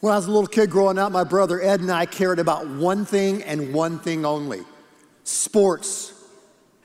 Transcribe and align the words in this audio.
When 0.00 0.14
I 0.14 0.16
was 0.16 0.26
a 0.26 0.30
little 0.30 0.46
kid 0.46 0.70
growing 0.70 0.96
up, 0.96 1.12
my 1.12 1.24
brother 1.24 1.60
Ed 1.60 1.80
and 1.80 1.90
I 1.90 2.06
cared 2.06 2.38
about 2.38 2.66
one 2.66 3.04
thing 3.04 3.42
and 3.42 3.74
one 3.74 3.98
thing 3.98 4.24
only 4.24 4.62
sports, 5.24 6.14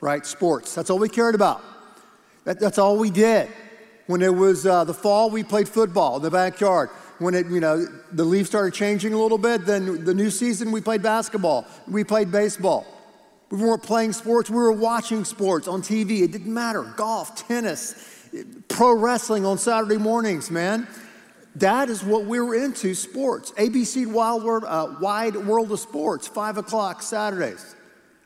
right? 0.01 0.25
Sports. 0.25 0.75
That's 0.75 0.89
all 0.89 0.99
we 0.99 1.07
cared 1.07 1.33
about. 1.33 1.63
That, 2.43 2.59
that's 2.59 2.77
all 2.77 2.97
we 2.97 3.09
did. 3.09 3.49
When 4.07 4.21
it 4.21 4.35
was 4.35 4.65
uh, 4.65 4.83
the 4.83 4.93
fall, 4.93 5.29
we 5.29 5.43
played 5.43 5.69
football 5.69 6.17
in 6.17 6.23
the 6.23 6.29
backyard. 6.29 6.89
When 7.19 7.33
it, 7.33 7.47
you 7.47 7.61
know, 7.61 7.85
the 8.11 8.25
leaves 8.25 8.49
started 8.49 8.73
changing 8.73 9.13
a 9.13 9.17
little 9.17 9.37
bit, 9.37 9.65
then 9.65 10.03
the 10.03 10.13
new 10.13 10.29
season, 10.29 10.73
we 10.73 10.81
played 10.81 11.01
basketball. 11.01 11.65
We 11.87 12.03
played 12.03 12.33
baseball. 12.33 12.85
We 13.49 13.59
weren't 13.59 13.81
playing 13.81 14.11
sports, 14.11 14.49
we 14.49 14.57
were 14.57 14.73
watching 14.73 15.23
sports 15.23 15.69
on 15.69 15.81
TV. 15.81 16.21
It 16.23 16.33
didn't 16.33 16.53
matter. 16.53 16.83
Golf, 16.97 17.47
tennis, 17.47 18.27
pro 18.67 18.93
wrestling 18.93 19.45
on 19.45 19.57
Saturday 19.57 19.97
mornings, 19.97 20.51
man. 20.51 20.87
That 21.55 21.89
is 21.89 22.03
what 22.03 22.25
we 22.25 22.39
were 22.39 22.55
into 22.55 22.93
sports. 22.93 23.51
ABC 23.51 24.05
Wild 24.05 24.43
World, 24.43 24.65
uh, 24.67 24.95
Wide 24.99 25.35
World 25.35 25.71
of 25.71 25.79
Sports, 25.79 26.27
5 26.27 26.57
o'clock 26.57 27.01
Saturdays. 27.01 27.75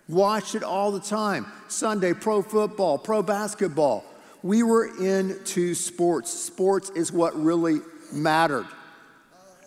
Watched 0.08 0.56
it 0.56 0.64
all 0.64 0.92
the 0.92 1.00
time. 1.00 1.46
Sunday, 1.68 2.14
pro 2.14 2.42
football, 2.42 2.98
pro 2.98 3.22
basketball. 3.22 4.04
We 4.42 4.64
were 4.64 4.88
into 4.98 5.76
sports. 5.76 6.32
Sports 6.32 6.90
is 6.92 7.12
what 7.12 7.40
really 7.40 7.82
mattered. 8.12 8.66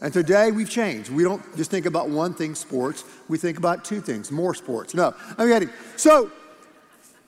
And 0.01 0.13
today 0.13 0.51
we've 0.51 0.69
changed. 0.69 1.11
We 1.11 1.23
don't 1.23 1.43
just 1.57 1.71
think 1.71 1.87
about 1.87 2.09
one 2.09 2.35
thing, 2.35 2.57
sports. 2.57 3.05
We 3.29 3.39
think 3.39 3.57
about 3.57 3.85
two 3.85 4.01
things, 4.01 4.33
more 4.33 4.53
sports. 4.53 4.95
No, 4.95 5.15
I'm 5.39 5.49
kidding. 5.49 5.71
So, 5.97 6.33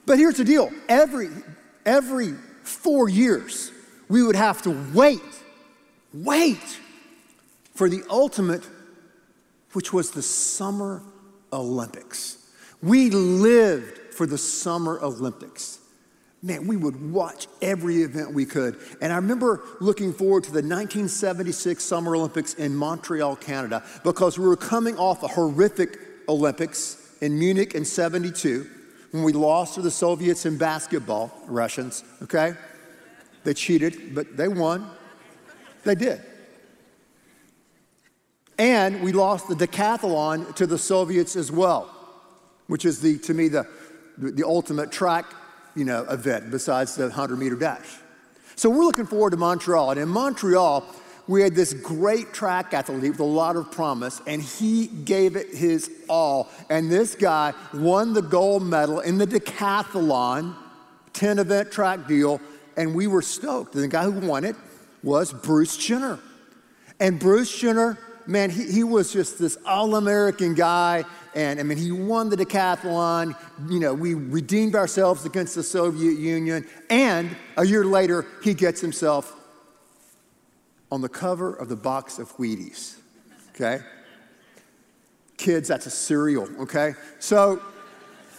but 0.07 0.19
here's 0.19 0.37
the 0.37 0.45
deal. 0.45 0.73
Every, 0.89 1.29
every 1.87 2.33
four 2.65 3.09
years, 3.09 3.71
we 4.09 4.25
would 4.25 4.35
have 4.35 4.61
to 4.63 4.77
wait, 4.93 5.23
wait 6.15 6.81
for 7.75 7.91
the 7.91 8.03
ultimate, 8.09 8.67
which 9.73 9.93
was 9.93 10.13
the 10.13 10.23
Summer 10.23 11.03
Olympics. 11.53 12.39
We 12.83 13.11
lived 13.11 14.15
for 14.15 14.27
the 14.27 14.39
Summer 14.39 14.99
Olympics. 15.03 15.81
Man, 16.43 16.67
we 16.67 16.77
would 16.77 17.11
watch 17.11 17.49
every 17.63 18.03
event 18.03 18.35
we 18.35 18.45
could. 18.45 18.79
And 19.01 19.13
I 19.13 19.17
remember 19.17 19.63
looking 19.81 20.13
forward 20.13 20.45
to 20.45 20.51
the 20.51 20.57
1976 20.57 21.83
Summer 21.83 22.15
Olympics 22.15 22.55
in 22.55 22.77
Montreal, 22.77 23.37
Canada, 23.37 23.83
because 24.05 24.39
we 24.39 24.47
were 24.47 24.57
coming 24.57 24.97
off 24.99 25.23
a 25.23 25.29
horrific 25.29 25.99
Olympics 26.29 27.17
in 27.23 27.39
Munich 27.39 27.75
in 27.75 27.85
72 27.85 28.69
when 29.11 29.23
we 29.23 29.33
lost 29.33 29.77
to 29.77 29.83
the 29.83 29.91
Soviets 29.91 30.45
in 30.45 30.59
basketball, 30.59 31.33
Russians, 31.47 32.05
okay? 32.23 32.55
They 33.45 33.55
cheated, 33.55 34.15
but 34.15 34.37
they 34.37 34.49
won. 34.49 34.91
They 35.85 35.95
did. 35.95 36.21
And 38.59 39.03
we 39.03 39.13
lost 39.13 39.49
the 39.49 39.55
decathlon 39.55 40.55
to 40.57 40.67
the 40.67 40.79
Soviets 40.79 41.37
as 41.37 41.51
well, 41.51 41.91
which 42.69 42.85
is 42.85 43.01
the, 43.01 43.19
to 43.19 43.35
me, 43.35 43.49
the, 43.49 43.67
the 44.17 44.45
ultimate 44.45 44.93
track, 44.93 45.27
you 45.75 45.85
know, 45.85 46.03
event 46.05 46.51
besides 46.51 46.95
the 46.95 47.05
100 47.05 47.37
meter 47.37 47.57
dash. 47.57 47.99
So 48.57 48.71
we're 48.71 48.85
looking 48.85 49.07
forward 49.07 49.31
to 49.31 49.37
Montreal. 49.37 49.91
And 49.91 50.01
in 50.01 50.09
Montreal, 50.09 50.85
we 51.27 51.43
had 51.43 51.55
this 51.55 51.73
great 51.73 52.33
track 52.33 52.73
athlete 52.73 53.11
with 53.11 53.21
a 53.21 53.25
lot 53.25 53.57
of 53.57 53.73
promise, 53.73 54.21
and 54.27 54.41
he 54.41 54.87
gave 54.87 55.35
it 55.37 55.49
his 55.55 55.91
all. 56.09 56.49
And 56.71 56.91
this 56.91 57.17
guy 57.17 57.55
won 57.73 58.13
the 58.13 58.23
gold 58.23 58.63
medal 58.63 59.01
in 59.01 59.19
the 59.19 59.27
decathlon, 59.27 60.55
10 61.13 61.39
event 61.41 61.73
track 61.73 62.07
deal, 62.07 62.41
and 62.77 62.95
we 62.95 63.09
were 63.09 63.23
stoked. 63.23 63.75
And 63.75 63.83
the 63.83 63.89
guy 63.89 64.05
who 64.05 64.27
won 64.27 64.45
it 64.45 64.55
was 65.05 65.33
Bruce 65.33 65.77
Jenner. 65.77 66.19
And 66.99 67.21
Bruce 67.21 67.57
Jenner, 67.57 67.99
man, 68.27 68.51
he, 68.51 68.71
he 68.71 68.85
was 68.85 69.13
just 69.13 69.39
this 69.39 69.59
all 69.67 69.97
American 69.97 70.55
guy. 70.55 71.05
And 71.35 71.61
I 71.61 71.63
mean, 71.63 71.79
he 71.79 71.93
won 71.93 72.31
the 72.31 72.37
decathlon. 72.37 73.37
You 73.69 73.81
know, 73.81 73.93
we 73.93 74.15
redeemed 74.15 74.75
ourselves 74.75 75.25
against 75.27 75.55
the 75.55 75.63
Soviet 75.63 76.19
Union. 76.19 76.67
And 76.89 77.37
a 77.57 77.67
year 77.67 77.85
later, 77.85 78.25
he 78.43 78.55
gets 78.55 78.81
himself 78.81 79.37
on 80.91 81.01
the 81.01 81.09
cover 81.09 81.53
of 81.53 81.69
the 81.69 81.77
box 81.77 82.19
of 82.19 82.35
Wheaties. 82.37 82.97
Okay? 83.55 83.81
Kids, 85.37 85.69
that's 85.69 85.87
a 85.87 85.91
cereal, 85.91 86.49
okay? 86.61 86.95
So 87.19 87.61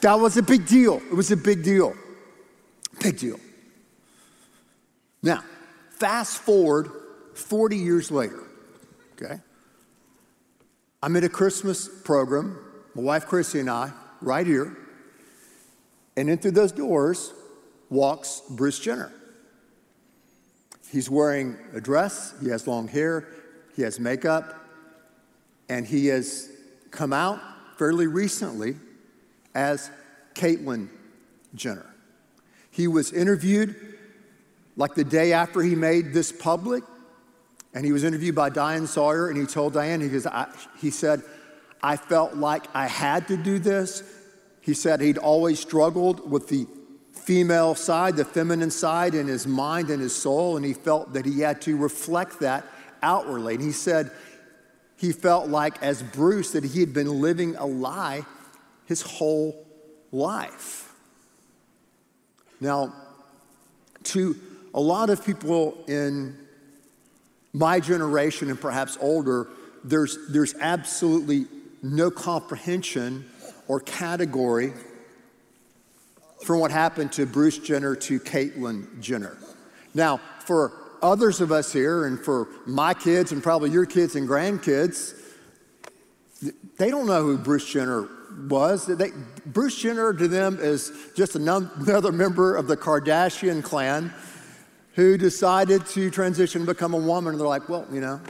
that 0.02 0.20
was 0.20 0.38
a 0.38 0.44
big 0.44 0.66
deal. 0.66 1.02
It 1.10 1.14
was 1.14 1.32
a 1.32 1.38
big 1.38 1.64
deal. 1.64 1.94
Big 3.02 3.18
deal. 3.18 3.40
Now, 5.22 5.44
fast 6.06 6.38
forward 6.38 6.92
40 7.34 7.78
years 7.78 8.12
later, 8.12 8.44
okay? 9.14 9.40
I'm 11.02 11.16
at 11.16 11.24
a 11.24 11.30
Christmas 11.30 11.90
program, 12.04 12.60
my 12.94 13.02
wife 13.02 13.26
Chrissy 13.26 13.62
and 13.62 13.72
I, 13.72 13.92
right 14.22 14.46
here, 14.46 14.78
and 16.16 16.30
in 16.30 16.38
through 16.38 16.52
those 16.52 16.72
doors 16.72 17.34
walks 17.90 18.44
Bruce 18.52 18.78
Jenner. 18.78 19.12
He's 20.92 21.10
wearing 21.10 21.58
a 21.74 21.82
dress, 21.82 22.36
he 22.40 22.50
has 22.50 22.68
long 22.68 22.88
hair, 22.88 23.28
he 23.76 23.82
has 23.82 24.00
makeup, 24.00 24.64
and 25.70 25.88
he 25.88 26.06
has 26.08 26.52
come 26.92 27.14
out 27.14 27.40
fairly 27.80 28.06
recently 28.06 28.76
as 29.56 29.90
Caitlyn 30.36 30.88
Jenner. 31.56 31.88
He 32.70 32.88
was 32.88 33.12
interviewed 33.12 33.95
like 34.76 34.96
the 34.96 35.04
day 35.04 35.34
after 35.34 35.62
he 35.62 35.76
made 35.76 36.14
this 36.14 36.32
public, 36.32 36.84
and 37.74 37.86
he 37.86 37.92
was 37.92 38.04
interviewed 38.04 38.36
by 38.36 38.50
Diane 38.50 38.88
Sawyer, 38.88 39.30
and 39.30 39.38
he 39.38 39.46
told 39.46 39.74
Diane, 39.74 40.02
he, 40.02 40.10
goes, 40.10 40.28
he 40.80 40.90
said, 40.90 41.22
I 41.84 41.98
felt 41.98 42.36
like 42.36 42.66
I 42.74 42.88
had 42.88 43.28
to 43.28 43.38
do 43.38 43.60
this. 43.60 44.04
He 44.62 44.74
said 44.74 45.02
he'd 45.02 45.18
always 45.18 45.60
struggled 45.60 46.30
with 46.30 46.48
the 46.48 46.68
female 47.12 47.76
side, 47.76 48.16
the 48.16 48.26
feminine 48.26 48.72
side 48.72 49.14
in 49.14 49.28
his 49.28 49.46
mind 49.46 49.90
and 49.90 50.02
his 50.02 50.16
soul, 50.16 50.58
and 50.58 50.66
he 50.66 50.74
felt 50.74 51.14
that 51.14 51.26
he 51.26 51.42
had 51.42 51.62
to 51.64 51.76
reflect 51.76 52.40
that 52.40 52.66
outwardly. 53.02 53.56
And 53.56 53.64
he 53.64 53.72
said 53.72 54.12
he 54.98 55.12
felt 55.12 55.50
like, 55.50 55.82
as 55.84 56.02
Bruce, 56.02 56.52
that 56.52 56.64
he 56.64 56.80
had 56.80 56.94
been 56.94 57.22
living 57.22 57.56
a 57.58 57.66
lie 57.66 58.26
his 58.86 59.02
whole 59.02 59.66
life. 60.12 60.94
Now, 62.60 62.94
to 64.04 64.36
a 64.76 64.82
lot 64.82 65.10
of 65.10 65.26
people 65.26 65.78
in 65.88 66.38
my 67.54 67.80
generation 67.80 68.50
and 68.50 68.60
perhaps 68.60 68.98
older, 69.00 69.48
there's, 69.86 70.18
there's 70.30 70.54
absolutely 70.60 71.46
no 71.82 72.12
comprehension 72.12 73.26
or 73.70 73.80
category 73.80 74.74
from 76.44 76.60
what 76.60 76.72
happened 76.72 77.14
to 77.14 77.26
Bruce 77.26 77.58
Jenner 77.58 77.96
to 77.96 78.20
Caitlyn 78.20 79.00
Jenner. 79.00 79.38
Now, 79.94 80.20
for 80.42 80.74
others 81.02 81.40
of 81.40 81.54
us 81.54 81.72
here, 81.72 82.06
and 82.06 82.20
for 82.20 82.50
my 82.66 82.94
kids, 82.94 83.32
and 83.32 83.42
probably 83.42 83.72
your 83.72 83.86
kids 83.86 84.16
and 84.16 84.28
grandkids, 84.28 85.14
they 86.78 86.92
don't 86.92 87.08
know 87.08 87.24
who 87.24 87.38
Bruce 87.38 87.72
Jenner 87.72 88.10
was. 88.50 88.86
They, 88.86 89.12
Bruce 89.46 89.80
Jenner 89.82 90.14
to 90.14 90.28
them 90.28 90.60
is 90.60 90.92
just 91.16 91.38
another 91.38 92.12
member 92.12 92.56
of 92.56 92.68
the 92.68 92.76
Kardashian 92.76 93.64
clan 93.64 94.14
who 94.96 95.18
decided 95.18 95.86
to 95.88 96.10
transition 96.10 96.62
and 96.62 96.68
become 96.68 96.94
a 96.94 96.98
woman. 96.98 97.34
And 97.34 97.40
they're 97.40 97.48
like, 97.48 97.68
well, 97.68 97.86
you 97.92 98.00
know, 98.00 98.22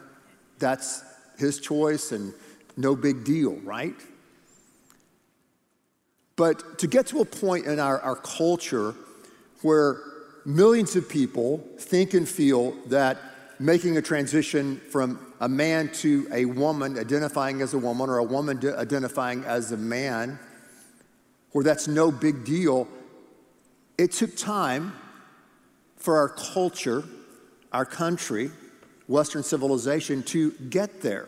that's 0.57 1.03
his 1.37 1.59
choice 1.59 2.11
and 2.11 2.33
no 2.75 2.95
big 2.95 3.23
deal, 3.23 3.53
right? 3.57 3.95
But 6.35 6.79
to 6.79 6.87
get 6.87 7.07
to 7.07 7.21
a 7.21 7.25
point 7.25 7.65
in 7.65 7.79
our, 7.79 8.01
our 8.01 8.15
culture 8.15 8.95
where 9.61 10.01
millions 10.43 10.95
of 10.95 11.07
people 11.07 11.63
think 11.77 12.13
and 12.13 12.27
feel 12.27 12.71
that 12.87 13.17
making 13.59 13.97
a 13.97 14.01
transition 14.01 14.81
from 14.89 15.19
a 15.39 15.47
man 15.47 15.89
to 15.89 16.28
a 16.31 16.45
woman, 16.45 16.97
identifying 16.97 17.61
as 17.61 17.73
a 17.73 17.78
woman, 17.78 18.09
or 18.09 18.17
a 18.17 18.23
woman 18.23 18.59
identifying 18.75 19.43
as 19.45 19.72
a 19.72 19.78
man, 19.78 20.40
where 21.51 21.63
that's 21.63 21.87
no 21.87 22.11
big 22.11 22.43
deal, 22.43 22.87
it 23.97 24.11
took 24.11 24.35
time 24.35 24.93
for 26.05 26.17
our 26.17 26.29
culture, 26.29 27.03
our 27.73 27.84
country, 27.84 28.52
Western 29.07 29.41
civilization 29.41 30.22
to 30.23 30.52
get 30.69 31.02
there. 31.02 31.28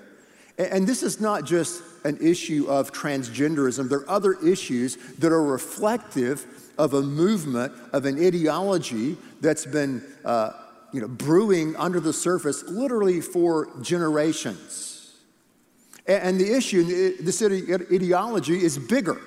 And 0.60 0.88
this 0.88 1.02
is 1.02 1.20
not 1.20 1.46
just 1.46 1.82
an 2.06 2.18
issue 2.22 2.68
of 2.68 2.94
transgenderism, 2.94 3.90
there 3.90 4.00
are 4.00 4.10
other 4.10 4.34
issues 4.34 4.96
that 5.18 5.32
are 5.32 5.44
reflective 5.44 6.46
of 6.78 6.94
a 6.94 7.02
movement, 7.02 7.74
of 7.92 8.06
an 8.06 8.24
ideology 8.24 9.18
that's 9.42 9.66
been 9.66 10.04
uh, 10.24 10.52
you 10.94 11.02
know, 11.02 11.08
brewing 11.08 11.76
under 11.76 12.00
the 12.00 12.14
surface 12.14 12.64
literally 12.64 13.20
for 13.20 13.70
generations. 13.82 15.16
And 16.08 16.40
the 16.40 16.56
issue, 16.56 17.18
this 17.18 17.42
ideology 17.42 18.64
is 18.64 18.78
bigger. 18.78 19.20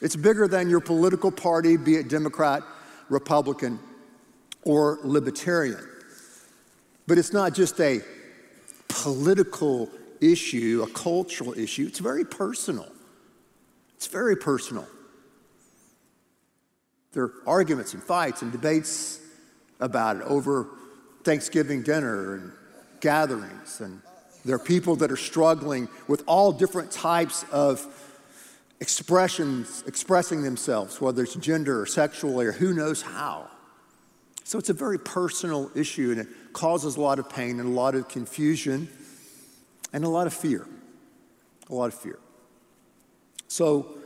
It's 0.00 0.16
bigger 0.16 0.48
than 0.48 0.68
your 0.70 0.80
political 0.80 1.30
party, 1.30 1.76
be 1.76 1.96
it 1.96 2.08
Democrat, 2.08 2.62
Republican, 3.08 3.78
or 4.66 4.98
libertarian. 5.04 5.88
But 7.06 7.18
it's 7.18 7.32
not 7.32 7.54
just 7.54 7.80
a 7.80 8.00
political 8.88 9.88
issue, 10.20 10.84
a 10.86 10.92
cultural 10.92 11.56
issue. 11.56 11.86
It's 11.86 12.00
very 12.00 12.24
personal. 12.24 12.88
It's 13.94 14.08
very 14.08 14.36
personal. 14.36 14.86
There 17.12 17.22
are 17.22 17.32
arguments 17.46 17.94
and 17.94 18.02
fights 18.02 18.42
and 18.42 18.50
debates 18.50 19.20
about 19.78 20.16
it 20.16 20.22
over 20.22 20.66
Thanksgiving 21.22 21.82
dinner 21.82 22.34
and 22.34 22.52
gatherings. 23.00 23.80
And 23.80 24.02
there 24.44 24.56
are 24.56 24.58
people 24.58 24.96
that 24.96 25.12
are 25.12 25.16
struggling 25.16 25.88
with 26.08 26.24
all 26.26 26.50
different 26.52 26.90
types 26.90 27.44
of 27.52 27.86
expressions, 28.80 29.84
expressing 29.86 30.42
themselves, 30.42 31.00
whether 31.00 31.22
it's 31.22 31.36
gender 31.36 31.80
or 31.80 31.86
sexually 31.86 32.46
or 32.46 32.52
who 32.52 32.74
knows 32.74 33.00
how. 33.00 33.48
So 34.46 34.60
it's 34.60 34.70
a 34.70 34.74
very 34.74 35.00
personal 35.00 35.72
issue 35.74 36.12
and 36.12 36.20
it 36.20 36.28
causes 36.52 36.94
a 36.94 37.00
lot 37.00 37.18
of 37.18 37.28
pain 37.28 37.58
and 37.58 37.68
a 37.68 37.72
lot 37.72 37.96
of 37.96 38.06
confusion 38.06 38.88
and 39.92 40.04
a 40.04 40.08
lot 40.08 40.28
of 40.28 40.32
fear. 40.32 40.68
A 41.68 41.74
lot 41.74 41.86
of 41.86 41.94
fear. 41.94 42.20
So, 43.48 43.96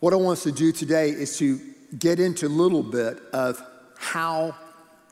what 0.00 0.14
I 0.14 0.16
want 0.16 0.38
us 0.38 0.44
to 0.44 0.52
do 0.52 0.72
today 0.72 1.10
is 1.10 1.36
to 1.40 1.60
get 1.98 2.18
into 2.20 2.46
a 2.46 2.48
little 2.48 2.82
bit 2.82 3.18
of 3.34 3.62
how 3.98 4.56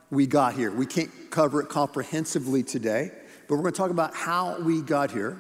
we 0.09 0.27
got 0.27 0.55
here. 0.55 0.71
We 0.71 0.87
can't 0.87 1.11
cover 1.31 1.61
it 1.61 1.69
comprehensively 1.69 2.63
today, 2.63 3.11
but 3.47 3.57
we're 3.57 3.65
going 3.65 3.75
to 3.75 3.77
talk 3.77 3.91
about 3.91 4.15
how 4.15 4.59
we 4.63 4.81
got 4.81 5.11
here. 5.11 5.37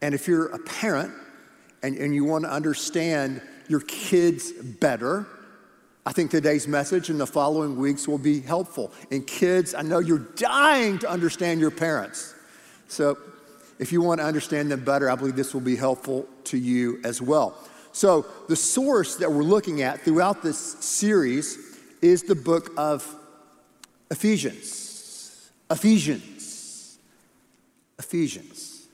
And 0.00 0.14
if 0.14 0.26
you're 0.26 0.46
a 0.46 0.58
parent 0.60 1.12
and, 1.82 1.98
and 1.98 2.14
you 2.14 2.24
want 2.24 2.44
to 2.44 2.50
understand 2.50 3.42
your 3.68 3.80
kids 3.80 4.50
better, 4.50 5.26
I 6.04 6.12
think 6.12 6.30
today's 6.30 6.66
message 6.66 7.10
and 7.10 7.20
the 7.20 7.26
following 7.26 7.76
weeks 7.76 8.08
will 8.08 8.18
be 8.18 8.40
helpful. 8.40 8.92
And 9.10 9.26
kids, 9.26 9.72
I 9.74 9.82
know 9.82 10.00
you're 10.00 10.26
dying 10.36 10.98
to 11.00 11.08
understand 11.08 11.60
your 11.60 11.70
parents. 11.70 12.34
So 12.88 13.16
if 13.78 13.92
you 13.92 14.02
want 14.02 14.20
to 14.20 14.24
understand 14.24 14.70
them 14.70 14.84
better, 14.84 15.10
I 15.10 15.14
believe 15.14 15.36
this 15.36 15.54
will 15.54 15.60
be 15.60 15.76
helpful 15.76 16.26
to 16.44 16.58
you 16.58 17.00
as 17.04 17.22
well. 17.22 17.56
So, 17.92 18.24
the 18.48 18.56
source 18.56 19.16
that 19.16 19.30
we're 19.30 19.42
looking 19.42 19.82
at 19.82 20.00
throughout 20.00 20.42
this 20.42 20.56
series 20.58 21.58
is 22.00 22.22
the 22.22 22.34
book 22.34 22.72
of 22.78 23.06
Ephesians. 24.10 25.50
Ephesians. 25.70 26.98
Ephesians. 27.98 28.88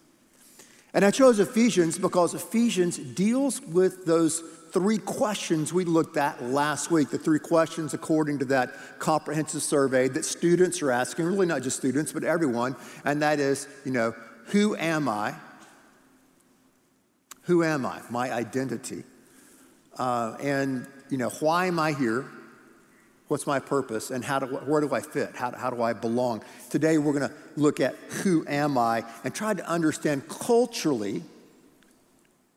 And 0.95 1.05
I 1.05 1.11
chose 1.11 1.39
Ephesians 1.39 1.99
because 1.99 2.35
Ephesians 2.35 2.99
deals 2.99 3.61
with 3.61 4.05
those 4.05 4.43
three 4.73 4.99
questions 4.99 5.73
we 5.73 5.85
looked 5.85 6.17
at 6.17 6.43
last 6.43 6.91
week. 6.91 7.11
The 7.11 7.19
three 7.19 7.39
questions, 7.39 7.95
according 7.95 8.39
to 8.41 8.45
that 8.47 8.75
comprehensive 8.99 9.63
survey 9.63 10.09
that 10.09 10.25
students 10.25 10.83
are 10.83 10.91
asking, 10.91 11.27
really 11.27 11.47
not 11.47 11.63
just 11.63 11.77
students, 11.77 12.13
but 12.13 12.25
everyone. 12.25 12.77
And 13.05 13.23
that 13.23 13.41
is, 13.41 13.69
you 13.85 13.93
know, 13.93 14.15
who 14.47 14.77
am 14.77 15.09
I? 15.09 15.35
Who 17.43 17.65
am 17.65 17.87
I? 17.87 18.01
My 18.11 18.33
identity. 18.33 19.05
Uh, 19.99 20.37
and, 20.41 20.87
you 21.11 21.19
know, 21.19 21.31
why 21.41 21.67
am 21.67 21.79
I 21.79 21.93
here? 21.93 22.27
What's 23.29 23.47
my 23.47 23.59
purpose? 23.59 24.11
And 24.11 24.25
how 24.25 24.39
do, 24.39 24.47
where 24.47 24.81
do 24.81 24.95
I 24.95 25.01
fit? 25.01 25.35
How, 25.35 25.51
how 25.51 25.71
do 25.71 25.83
I 25.83 25.93
belong? 25.93 26.43
Today, 26.71 26.99
we're 26.99 27.13
going 27.13 27.29
to 27.29 27.35
look 27.57 27.81
at 27.81 27.95
who 28.23 28.45
am 28.49 28.79
I 28.79 29.05
and 29.25 29.35
try 29.35 29.53
to 29.53 29.67
understand 29.69 30.29
culturally, 30.29 31.23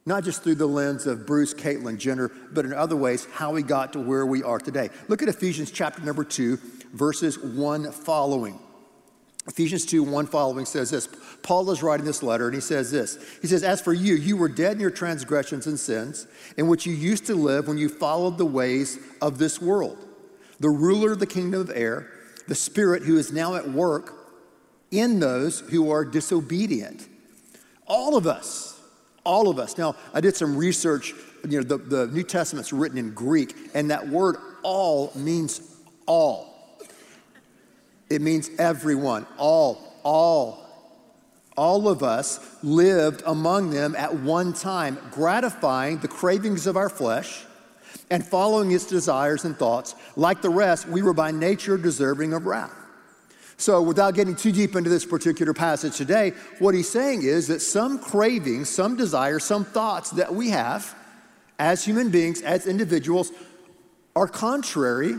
not 0.06 0.24
just 0.24 0.44
through 0.44 0.56
the 0.56 0.68
lens 0.68 1.06
of 1.06 1.26
Bruce, 1.28 1.54
Caitlyn, 1.54 1.98
Jenner, 1.98 2.32
but 2.52 2.66
in 2.66 2.74
other 2.74 2.96
ways, 2.96 3.28
how 3.34 3.52
we 3.54 3.62
got 3.62 3.94
to 3.94 4.00
where 4.00 4.26
we 4.26 4.42
are 4.44 4.60
today. 4.60 4.90
Look 5.08 5.22
at 5.22 5.30
Ephesians 5.30 5.72
chapter 5.72 6.02
number 6.02 6.24
two, 6.24 6.58
verses 6.94 7.38
one 7.38 7.92
following. 7.92 8.60
Ephesians 9.48 9.86
2 9.88 10.04
1 10.04 10.28
following 10.28 10.66
says 10.66 10.92
this 10.92 11.08
Paul 11.42 11.70
is 11.72 11.82
writing 11.82 12.06
this 12.06 12.22
letter 12.22 12.46
and 12.46 12.54
he 12.54 12.62
says 12.62 12.92
this. 12.92 13.18
He 13.42 13.48
says, 13.48 13.64
As 13.64 13.82
for 13.82 13.94
you, 13.94 14.16
you 14.16 14.38
were 14.38 14.50
dead 14.50 14.74
in 14.74 14.80
your 14.80 14.92
transgressions 14.92 15.66
and 15.66 15.80
sins, 15.80 16.28
in 16.58 16.68
which 16.68 16.86
you 16.86 16.94
used 16.94 17.26
to 17.26 17.36
live 17.36 17.68
when 17.68 17.78
you 17.78 17.90
followed 17.90 18.38
the 18.38 18.46
ways 18.46 19.00
of 19.22 19.40
this 19.40 19.60
world, 19.60 19.98
the 20.60 20.70
ruler 20.70 21.14
of 21.14 21.20
the 21.20 21.26
kingdom 21.26 21.60
of 21.60 21.72
air, 21.74 22.08
the 22.48 22.56
spirit 22.56 23.04
who 23.04 23.18
is 23.18 23.32
now 23.32 23.56
at 23.56 23.68
work 23.68 24.14
in 24.92 25.20
those 25.20 25.62
who 25.62 25.90
are 25.90 26.06
disobedient. 26.06 27.08
All 27.88 28.16
of 28.16 28.28
us, 28.28 28.80
all 29.24 29.50
of 29.50 29.60
us. 29.60 29.78
Now, 29.78 29.96
I 30.14 30.22
did 30.22 30.36
some 30.36 30.58
research. 30.58 31.14
You 31.48 31.62
know, 31.62 31.64
the, 31.64 31.78
the 31.78 32.08
New 32.08 32.24
Testament's 32.24 32.72
written 32.72 32.98
in 32.98 33.14
Greek, 33.14 33.56
and 33.74 33.90
that 33.92 34.08
word 34.08 34.38
all 34.64 35.12
means 35.16 35.76
all. 36.06 36.80
It 38.10 38.22
means 38.22 38.50
everyone, 38.60 39.26
all, 39.38 39.96
all. 40.04 40.62
All 41.58 41.88
of 41.88 42.04
us 42.04 42.40
lived 42.64 43.24
among 43.26 43.72
them 43.72 43.96
at 43.96 44.14
one 44.14 44.54
time, 44.54 44.98
gratifying 45.12 46.00
the 46.00 46.08
cravings 46.08 46.68
of 46.68 46.76
our 46.78 46.90
flesh 46.90 47.46
and 48.10 48.26
following 48.26 48.72
its 48.72 48.86
desires 48.86 49.46
and 49.46 49.58
thoughts. 49.58 49.96
Like 50.16 50.42
the 50.42 50.50
rest, 50.50 50.88
we 50.88 51.02
were 51.02 51.14
by 51.14 51.32
nature 51.32 51.78
deserving 51.78 52.34
of 52.34 52.46
wrath. 52.46 52.81
So, 53.62 53.80
without 53.80 54.16
getting 54.16 54.36
too 54.36 54.52
deep 54.52 54.76
into 54.76 54.90
this 54.90 55.06
particular 55.06 55.54
passage 55.54 55.96
today, 55.96 56.32
what 56.58 56.74
he's 56.74 56.90
saying 56.90 57.22
is 57.22 57.46
that 57.50 57.60
some 57.60 58.00
cravings, 58.00 58.70
some 58.70 58.96
desires, 58.96 59.44
some 59.44 59.66
thoughts 59.66 60.10
that 60.12 60.34
we 60.34 60.50
have 60.50 60.96
as 61.60 61.86
human 61.86 62.10
beings, 62.10 62.42
as 62.42 62.66
individuals, 62.66 63.32
are 64.16 64.28
contrary 64.28 65.14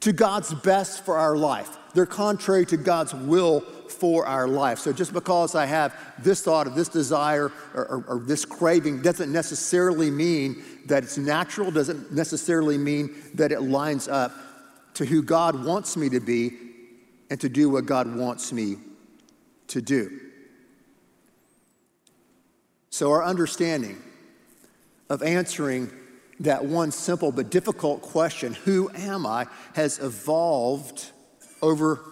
to 0.00 0.14
God's 0.14 0.54
best 0.54 1.04
for 1.04 1.18
our 1.18 1.36
life. 1.36 1.76
They're 1.92 2.06
contrary 2.06 2.64
to 2.64 2.78
God's 2.78 3.12
will 3.12 3.60
for 3.60 4.24
our 4.24 4.48
life. 4.48 4.78
So 4.78 4.90
just 4.90 5.12
because 5.12 5.54
I 5.54 5.66
have 5.66 5.94
this 6.20 6.40
thought 6.40 6.68
or 6.68 6.70
this 6.70 6.88
desire 6.88 7.52
or, 7.74 7.84
or, 7.84 8.04
or, 8.08 8.18
this 8.20 8.46
craving 8.46 9.02
doesn't 9.02 9.30
necessarily 9.30 10.10
mean 10.10 10.62
that 10.86 11.04
it's 11.04 11.18
natural, 11.18 11.70
doesn't 11.70 12.12
necessarily 12.12 12.78
mean 12.78 13.14
that 13.34 13.52
it 13.52 13.60
lines 13.60 14.08
up 14.08 14.32
to 14.94 15.04
who 15.04 15.22
God 15.22 15.66
wants 15.66 15.98
me 15.98 16.08
to 16.08 16.20
be 16.20 16.69
and 17.30 17.40
to 17.40 17.48
do 17.48 17.70
what 17.70 17.86
God 17.86 18.14
wants 18.14 18.52
me 18.52 18.76
to 19.68 19.80
do. 19.80 20.20
So 22.90 23.12
our 23.12 23.24
understanding 23.24 24.02
of 25.08 25.22
answering 25.22 25.90
that 26.40 26.64
one 26.64 26.90
simple 26.90 27.30
but 27.30 27.50
difficult 27.50 28.02
question, 28.02 28.54
who 28.54 28.90
am 28.94 29.24
I, 29.26 29.46
has 29.74 29.98
evolved 30.00 31.10
over 31.62 32.02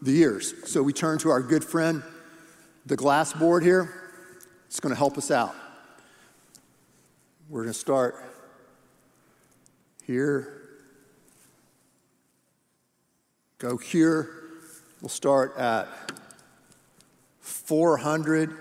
the 0.00 0.12
years. 0.12 0.54
So 0.70 0.82
we 0.82 0.92
turn 0.92 1.18
to 1.18 1.30
our 1.30 1.42
good 1.42 1.62
friend, 1.62 2.02
the 2.86 2.96
glass 2.96 3.32
board 3.32 3.62
here. 3.62 3.92
It's 4.66 4.80
going 4.80 4.92
to 4.94 4.98
help 4.98 5.18
us 5.18 5.30
out. 5.30 5.54
We're 7.48 7.62
going 7.62 7.72
to 7.72 7.78
start 7.78 8.16
here. 10.06 10.62
Go 13.58 13.76
here. 13.76 14.41
We'll 15.02 15.08
start 15.08 15.56
at 15.56 15.88
400 17.40 18.56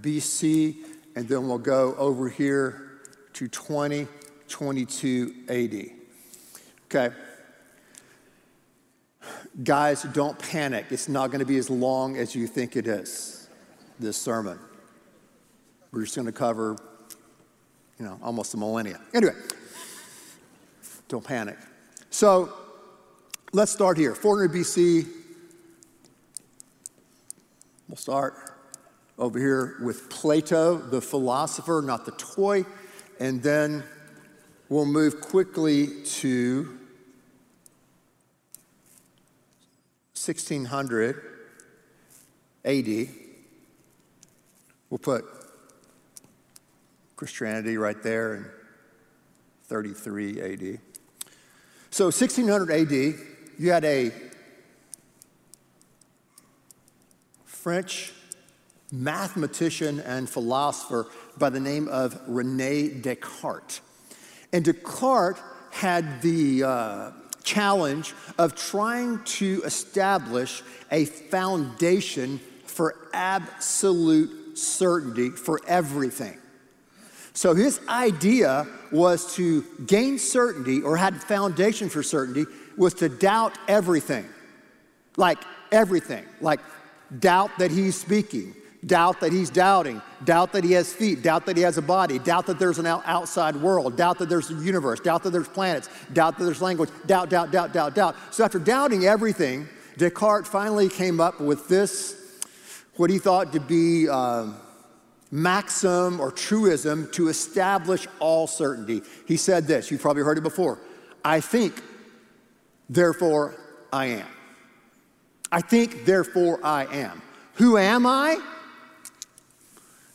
BC, 0.00 0.76
and 1.14 1.28
then 1.28 1.46
we'll 1.46 1.58
go 1.58 1.94
over 1.96 2.30
here 2.30 3.02
to 3.34 3.46
20 3.46 4.08
22 4.48 5.34
AD. 5.48 5.90
Okay. 6.86 7.14
Guys, 9.62 10.02
don't 10.02 10.38
panic. 10.38 10.86
It's 10.90 11.08
not 11.08 11.28
going 11.28 11.40
to 11.40 11.46
be 11.46 11.58
as 11.58 11.70
long 11.70 12.16
as 12.16 12.34
you 12.34 12.46
think 12.46 12.76
it 12.76 12.86
is, 12.86 13.48
this 13.98 14.16
sermon. 14.16 14.58
We're 15.90 16.02
just 16.02 16.16
going 16.16 16.26
to 16.26 16.32
cover, 16.32 16.76
you 17.98 18.04
know, 18.04 18.18
almost 18.22 18.54
a 18.54 18.56
millennia. 18.56 19.00
Anyway, 19.14 19.34
don't 21.08 21.24
panic. 21.24 21.58
So 22.10 22.52
let's 23.52 23.72
start 23.72 23.98
here. 23.98 24.14
400 24.14 24.52
BC. 24.52 25.21
We'll 27.92 27.98
start 27.98 28.34
over 29.18 29.38
here 29.38 29.76
with 29.82 30.08
Plato, 30.08 30.78
the 30.78 31.02
philosopher, 31.02 31.84
not 31.84 32.06
the 32.06 32.12
toy. 32.12 32.64
And 33.20 33.42
then 33.42 33.84
We'll 34.72 34.86
move 34.86 35.20
quickly 35.20 36.02
to 36.02 36.78
1600 40.14 41.22
AD. 42.64 43.08
We'll 44.88 44.96
put 44.96 45.26
Christianity 47.16 47.76
right 47.76 48.02
there 48.02 48.34
in 48.34 48.46
33 49.64 50.40
AD. 50.40 50.80
So 51.90 52.06
1600 52.06 52.70
AD, 52.70 52.92
you 53.58 53.72
had 53.72 53.84
a 53.84 54.10
French 57.62 58.12
mathematician 58.90 60.00
and 60.00 60.28
philosopher 60.28 61.06
by 61.38 61.48
the 61.48 61.60
name 61.60 61.86
of 61.86 62.20
Rene 62.26 62.88
Descartes. 62.88 63.80
And 64.52 64.64
Descartes 64.64 65.40
had 65.70 66.20
the 66.22 66.64
uh, 66.64 67.10
challenge 67.44 68.14
of 68.36 68.56
trying 68.56 69.22
to 69.24 69.62
establish 69.64 70.64
a 70.90 71.04
foundation 71.04 72.40
for 72.66 72.96
absolute 73.14 74.58
certainty 74.58 75.30
for 75.30 75.60
everything. 75.68 76.38
So 77.32 77.54
his 77.54 77.80
idea 77.88 78.66
was 78.90 79.36
to 79.36 79.62
gain 79.86 80.18
certainty 80.18 80.82
or 80.82 80.96
had 80.96 81.22
foundation 81.22 81.88
for 81.88 82.02
certainty 82.02 82.44
was 82.76 82.94
to 82.94 83.08
doubt 83.08 83.56
everything. 83.68 84.26
Like 85.16 85.38
everything. 85.70 86.24
Like 86.40 86.58
doubt 87.18 87.50
that 87.58 87.70
he's 87.70 87.96
speaking, 87.96 88.54
doubt 88.84 89.20
that 89.20 89.32
he's 89.32 89.50
doubting, 89.50 90.02
doubt 90.24 90.52
that 90.52 90.64
he 90.64 90.72
has 90.72 90.92
feet, 90.92 91.22
doubt 91.22 91.46
that 91.46 91.56
he 91.56 91.62
has 91.62 91.78
a 91.78 91.82
body, 91.82 92.18
doubt 92.18 92.46
that 92.46 92.58
there's 92.58 92.78
an 92.78 92.86
outside 92.86 93.56
world, 93.56 93.96
doubt 93.96 94.18
that 94.18 94.28
there's 94.28 94.50
a 94.50 94.54
universe, 94.54 95.00
doubt 95.00 95.22
that 95.22 95.30
there's 95.30 95.48
planets, 95.48 95.88
doubt 96.12 96.38
that 96.38 96.44
there's 96.44 96.62
language, 96.62 96.90
doubt, 97.06 97.28
doubt, 97.28 97.50
doubt, 97.50 97.72
doubt, 97.72 97.94
doubt. 97.94 98.16
So 98.30 98.44
after 98.44 98.58
doubting 98.58 99.04
everything, 99.04 99.68
Descartes 99.98 100.48
finally 100.48 100.88
came 100.88 101.20
up 101.20 101.40
with 101.40 101.68
this, 101.68 102.16
what 102.96 103.10
he 103.10 103.18
thought 103.18 103.52
to 103.52 103.60
be 103.60 104.08
uh, 104.08 104.48
maxim 105.30 106.20
or 106.20 106.30
truism 106.30 107.10
to 107.12 107.28
establish 107.28 108.06
all 108.20 108.46
certainty. 108.46 109.02
He 109.26 109.36
said 109.36 109.66
this, 109.66 109.90
you've 109.90 110.02
probably 110.02 110.22
heard 110.22 110.38
it 110.38 110.42
before. 110.42 110.78
I 111.24 111.40
think, 111.40 111.82
therefore 112.88 113.54
I 113.92 114.06
am. 114.06 114.26
I 115.52 115.60
think, 115.60 116.06
therefore 116.06 116.58
I 116.64 116.86
am. 116.86 117.20
Who 117.56 117.76
am 117.76 118.06
I? 118.06 118.40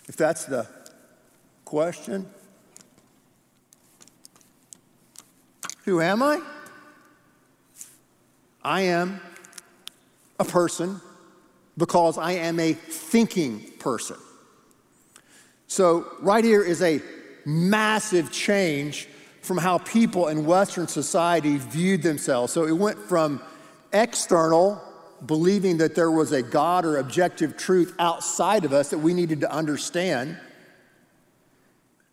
If 0.07 0.17
that's 0.17 0.45
the 0.45 0.67
question, 1.63 2.27
who 5.85 6.01
am 6.01 6.23
I? 6.23 6.41
I 8.63 8.81
am 8.81 9.21
a 10.39 10.43
person 10.43 10.99
because 11.77 12.17
I 12.17 12.31
am 12.31 12.59
a 12.59 12.73
thinking 12.73 13.59
person. 13.79 14.17
So, 15.67 16.07
right 16.19 16.43
here 16.43 16.63
is 16.63 16.81
a 16.81 16.99
massive 17.45 18.31
change 18.31 19.07
from 19.41 19.57
how 19.57 19.77
people 19.77 20.29
in 20.29 20.45
Western 20.45 20.87
society 20.87 21.57
viewed 21.57 22.01
themselves. 22.01 22.51
So, 22.51 22.65
it 22.65 22.71
went 22.71 22.97
from 22.97 23.41
external 23.93 24.81
believing 25.25 25.77
that 25.77 25.95
there 25.95 26.11
was 26.11 26.31
a 26.31 26.41
God 26.41 26.85
or 26.85 26.97
objective 26.97 27.57
truth 27.57 27.93
outside 27.99 28.65
of 28.65 28.73
us 28.73 28.89
that 28.89 28.99
we 28.99 29.13
needed 29.13 29.41
to 29.41 29.51
understand, 29.51 30.37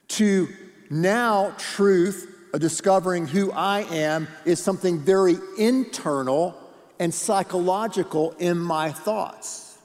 to 0.08 0.48
now 0.90 1.54
truth 1.58 2.30
discovering 2.58 3.26
who 3.26 3.52
I 3.52 3.80
am 3.82 4.28
is 4.44 4.62
something 4.62 5.00
very 5.00 5.36
internal 5.58 6.56
and 6.98 7.12
psychological 7.12 8.32
in 8.38 8.58
my 8.58 8.92
thoughts. 8.92 9.78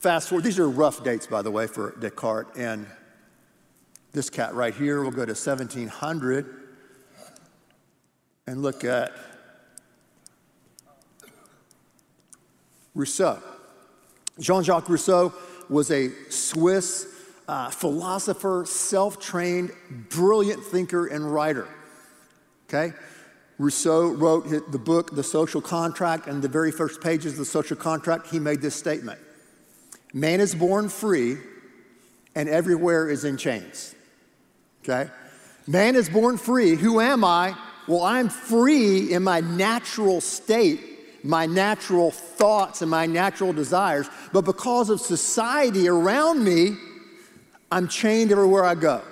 Fast 0.00 0.28
forward, 0.28 0.44
these 0.44 0.58
are 0.58 0.68
rough 0.68 1.02
dates, 1.04 1.26
by 1.26 1.42
the 1.42 1.50
way, 1.50 1.66
for 1.66 1.94
Descartes. 1.98 2.58
And 2.58 2.86
this 4.12 4.30
cat 4.30 4.54
right 4.54 4.74
here, 4.74 5.02
we'll 5.02 5.10
go 5.10 5.24
to 5.24 5.32
1700 5.32 6.62
and 8.46 8.62
look 8.62 8.84
at 8.84 9.12
Rousseau. 12.94 13.40
Jean 14.38 14.62
Jacques 14.62 14.88
Rousseau 14.88 15.32
was 15.68 15.90
a 15.90 16.10
Swiss 16.30 17.06
uh, 17.46 17.70
philosopher, 17.70 18.64
self 18.66 19.20
trained, 19.20 19.70
brilliant 20.10 20.62
thinker 20.62 21.06
and 21.06 21.32
writer. 21.32 21.68
Okay? 22.68 22.94
Rousseau 23.58 24.08
wrote 24.08 24.72
the 24.72 24.78
book, 24.78 25.14
The 25.14 25.22
Social 25.22 25.60
Contract, 25.60 26.26
and 26.26 26.42
the 26.42 26.48
very 26.48 26.72
first 26.72 27.00
pages 27.00 27.32
of 27.32 27.38
the 27.38 27.44
social 27.44 27.76
contract, 27.76 28.26
he 28.28 28.40
made 28.40 28.60
this 28.60 28.74
statement 28.74 29.20
Man 30.12 30.40
is 30.40 30.54
born 30.54 30.88
free, 30.88 31.36
and 32.34 32.48
everywhere 32.48 33.08
is 33.08 33.24
in 33.24 33.36
chains. 33.36 33.94
Okay? 34.82 35.10
Man 35.66 35.94
is 35.94 36.08
born 36.08 36.36
free. 36.36 36.74
Who 36.74 37.00
am 37.00 37.24
I? 37.24 37.56
Well, 37.86 38.02
I'm 38.02 38.28
free 38.28 39.12
in 39.12 39.22
my 39.22 39.40
natural 39.40 40.20
state 40.20 40.80
my 41.24 41.46
natural 41.46 42.10
thoughts 42.10 42.82
and 42.82 42.90
my 42.90 43.06
natural 43.06 43.52
desires, 43.52 44.08
but 44.32 44.44
because 44.44 44.90
of 44.90 45.00
society 45.00 45.88
around 45.88 46.44
me, 46.44 46.76
I'm 47.72 47.88
chained 47.88 48.30
everywhere 48.30 48.64
I 48.64 48.74
go. 48.74 49.02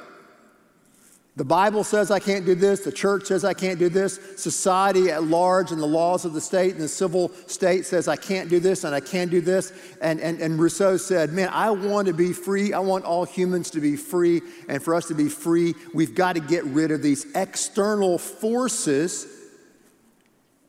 The 1.35 1.45
Bible 1.45 1.83
says 1.83 2.11
I 2.11 2.19
can't 2.19 2.45
do 2.45 2.55
this, 2.55 2.81
the 2.81 2.93
church 2.93 3.25
says 3.25 3.43
I 3.43 3.55
can't 3.55 3.79
do 3.79 3.89
this, 3.89 4.21
society 4.37 5.11
at 5.11 5.25
large 5.25 5.73
and 5.73 5.81
the 5.81 5.87
laws 5.87 6.27
of 6.27 6.35
the 6.35 6.43
state 6.43 6.73
and 6.73 6.83
the 6.83 6.89
civil 6.89 7.31
state 7.47 7.87
says 7.87 8.07
I 8.07 8.17
can't 8.17 8.51
do 8.51 8.61
this 8.61 8.85
and 8.85 8.95
I 8.95 9.01
can't 9.01 9.31
do 9.31 9.41
this. 9.41 9.73
And, 10.03 10.21
and, 10.21 10.39
and 10.43 10.61
Rousseau 10.61 10.99
said, 10.99 11.33
Man, 11.33 11.49
I 11.51 11.71
want 11.71 12.07
to 12.09 12.13
be 12.13 12.35
free. 12.35 12.75
I 12.75 12.81
want 12.81 13.07
all 13.07 13.25
humans 13.25 13.71
to 13.71 13.81
be 13.81 13.97
free. 13.97 14.43
And 14.69 14.83
for 14.83 14.95
us 14.95 15.09
to 15.09 15.15
be 15.15 15.31
free, 15.31 15.75
we've 15.95 16.15
got 16.15 16.35
to 16.35 16.41
get 16.41 16.65
rid 16.67 16.91
of 16.91 17.01
these 17.01 17.27
external 17.35 18.19
forces 18.19 19.42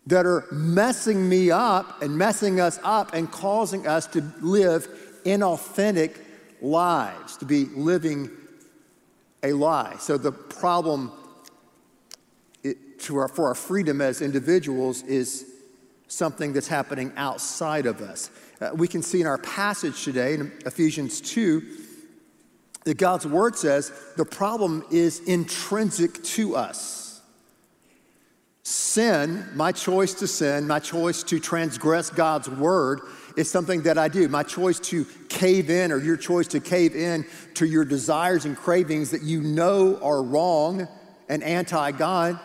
that 0.08 0.26
are 0.26 0.46
messing 0.52 1.28
me 1.30 1.50
up 1.50 2.02
and 2.02 2.18
messing 2.18 2.60
us 2.60 2.80
up 2.84 3.14
and 3.14 3.32
causing 3.32 3.88
us 3.88 4.06
to 4.08 4.22
live 4.42 4.88
inauthentic 5.24 6.18
lives, 6.62 7.38
to 7.38 7.46
be 7.46 7.66
living 7.66 8.30
a 9.44 9.54
lie. 9.54 9.96
So 10.00 10.18
the 10.18 10.32
problem 10.32 11.12
our, 13.12 13.28
for 13.28 13.48
our 13.48 13.56
freedom 13.56 14.02
as 14.02 14.22
individuals 14.22 15.04
is 15.04 15.46
something 16.08 16.54
that's 16.54 16.68
happening 16.68 17.12
outside 17.18 17.86
of 17.86 18.02
us. 18.02 18.30
Uh, 18.62 18.72
we 18.76 18.88
can 18.88 19.02
see 19.02 19.22
in 19.22 19.28
our 19.28 19.40
passage 19.40 20.04
today 20.04 20.36
in 20.36 20.52
Ephesians 20.66 21.20
2 21.22 21.62
that 22.86 22.98
God's 22.98 23.26
word 23.26 23.58
says 23.58 23.92
the 24.16 24.26
problem 24.26 24.86
is 24.92 25.20
intrinsic 25.22 26.24
to 26.24 26.56
us. 26.56 27.03
Sin, 28.64 29.46
my 29.56 29.74
choice 29.74 30.14
to 30.16 30.28
sin, 30.28 30.68
my 30.68 30.80
choice 30.80 31.22
to 31.24 31.38
transgress 31.38 32.10
God's 32.10 32.50
word, 32.50 33.02
is 33.36 33.52
something 33.52 33.82
that 33.84 33.98
I 33.98 34.08
do. 34.08 34.30
My 34.30 34.44
choice 34.44 34.80
to 34.82 35.06
cave 35.28 35.70
in, 35.70 35.92
or 35.92 35.98
your 35.98 36.16
choice 36.16 36.48
to 36.50 36.62
cave 36.62 36.96
in 36.96 37.26
to 37.56 37.66
your 37.66 37.84
desires 37.84 38.46
and 38.46 38.56
cravings 38.56 39.12
that 39.12 39.22
you 39.22 39.42
know 39.42 40.00
are 40.02 40.24
wrong 40.24 40.88
and 41.28 41.44
anti 41.44 41.92
God, 41.92 42.40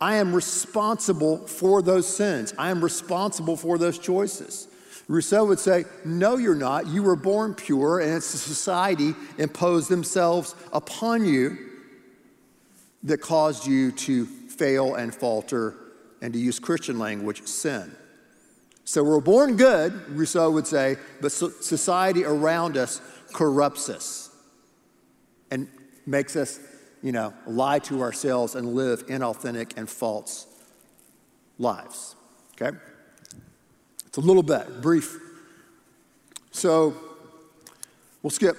I 0.00 0.16
am 0.16 0.34
responsible 0.34 1.46
for 1.46 1.82
those 1.82 2.08
sins. 2.08 2.54
I 2.56 2.70
am 2.70 2.82
responsible 2.82 3.56
for 3.56 3.76
those 3.76 3.98
choices. 3.98 4.68
Rousseau 5.06 5.44
would 5.44 5.58
say, 5.58 5.84
No, 6.04 6.38
you're 6.38 6.54
not. 6.54 6.86
You 6.86 7.02
were 7.02 7.16
born 7.16 7.54
pure, 7.54 8.00
and 8.00 8.14
it's 8.14 8.32
the 8.32 8.38
society 8.38 9.14
imposed 9.36 9.90
themselves 9.90 10.54
upon 10.72 11.26
you 11.26 11.58
that 13.02 13.20
caused 13.20 13.66
you 13.66 13.92
to 13.92 14.26
fail 14.52 14.94
and 14.94 15.14
falter, 15.14 15.74
and 16.20 16.32
to 16.32 16.38
use 16.38 16.58
Christian 16.58 16.98
language, 16.98 17.46
sin. 17.46 17.94
So 18.84 19.02
we're 19.04 19.20
born 19.20 19.56
good, 19.56 19.92
Rousseau 20.10 20.50
would 20.50 20.66
say, 20.66 20.96
but 21.20 21.30
society 21.30 22.24
around 22.24 22.76
us 22.76 23.00
corrupts 23.32 23.88
us 23.88 24.30
and 25.50 25.68
makes 26.06 26.36
us, 26.36 26.58
you 27.02 27.12
know, 27.12 27.32
lie 27.46 27.78
to 27.80 28.02
ourselves 28.02 28.54
and 28.54 28.74
live 28.74 29.06
inauthentic 29.06 29.76
and 29.76 29.88
false 29.88 30.46
lives. 31.58 32.16
Okay? 32.60 32.76
It's 34.06 34.18
a 34.18 34.20
little 34.20 34.42
bit 34.42 34.82
brief. 34.82 35.18
So 36.50 36.94
we'll 38.22 38.30
skip 38.30 38.56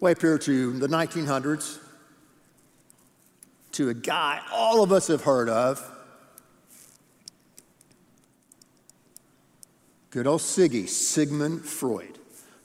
way 0.00 0.12
up 0.12 0.20
here 0.20 0.38
to 0.38 0.72
the 0.78 0.88
1900s 0.88 1.78
to 3.80 3.88
a 3.88 3.94
guy 3.94 4.38
all 4.52 4.82
of 4.82 4.92
us 4.92 5.06
have 5.06 5.22
heard 5.22 5.48
of. 5.48 5.82
Good 10.10 10.26
old 10.26 10.42
Siggy, 10.42 10.86
Sigmund 10.86 11.64
Freud, 11.64 12.18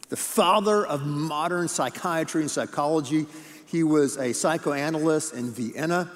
the 0.10 0.18
father 0.18 0.86
of 0.86 1.06
modern 1.06 1.70
psychiatry 1.70 2.42
and 2.42 2.52
psychology. 2.52 3.28
He 3.66 3.82
was 3.82 4.18
a 4.18 4.34
psychoanalyst 4.34 5.34
in 5.34 5.52
Vienna, 5.52 6.12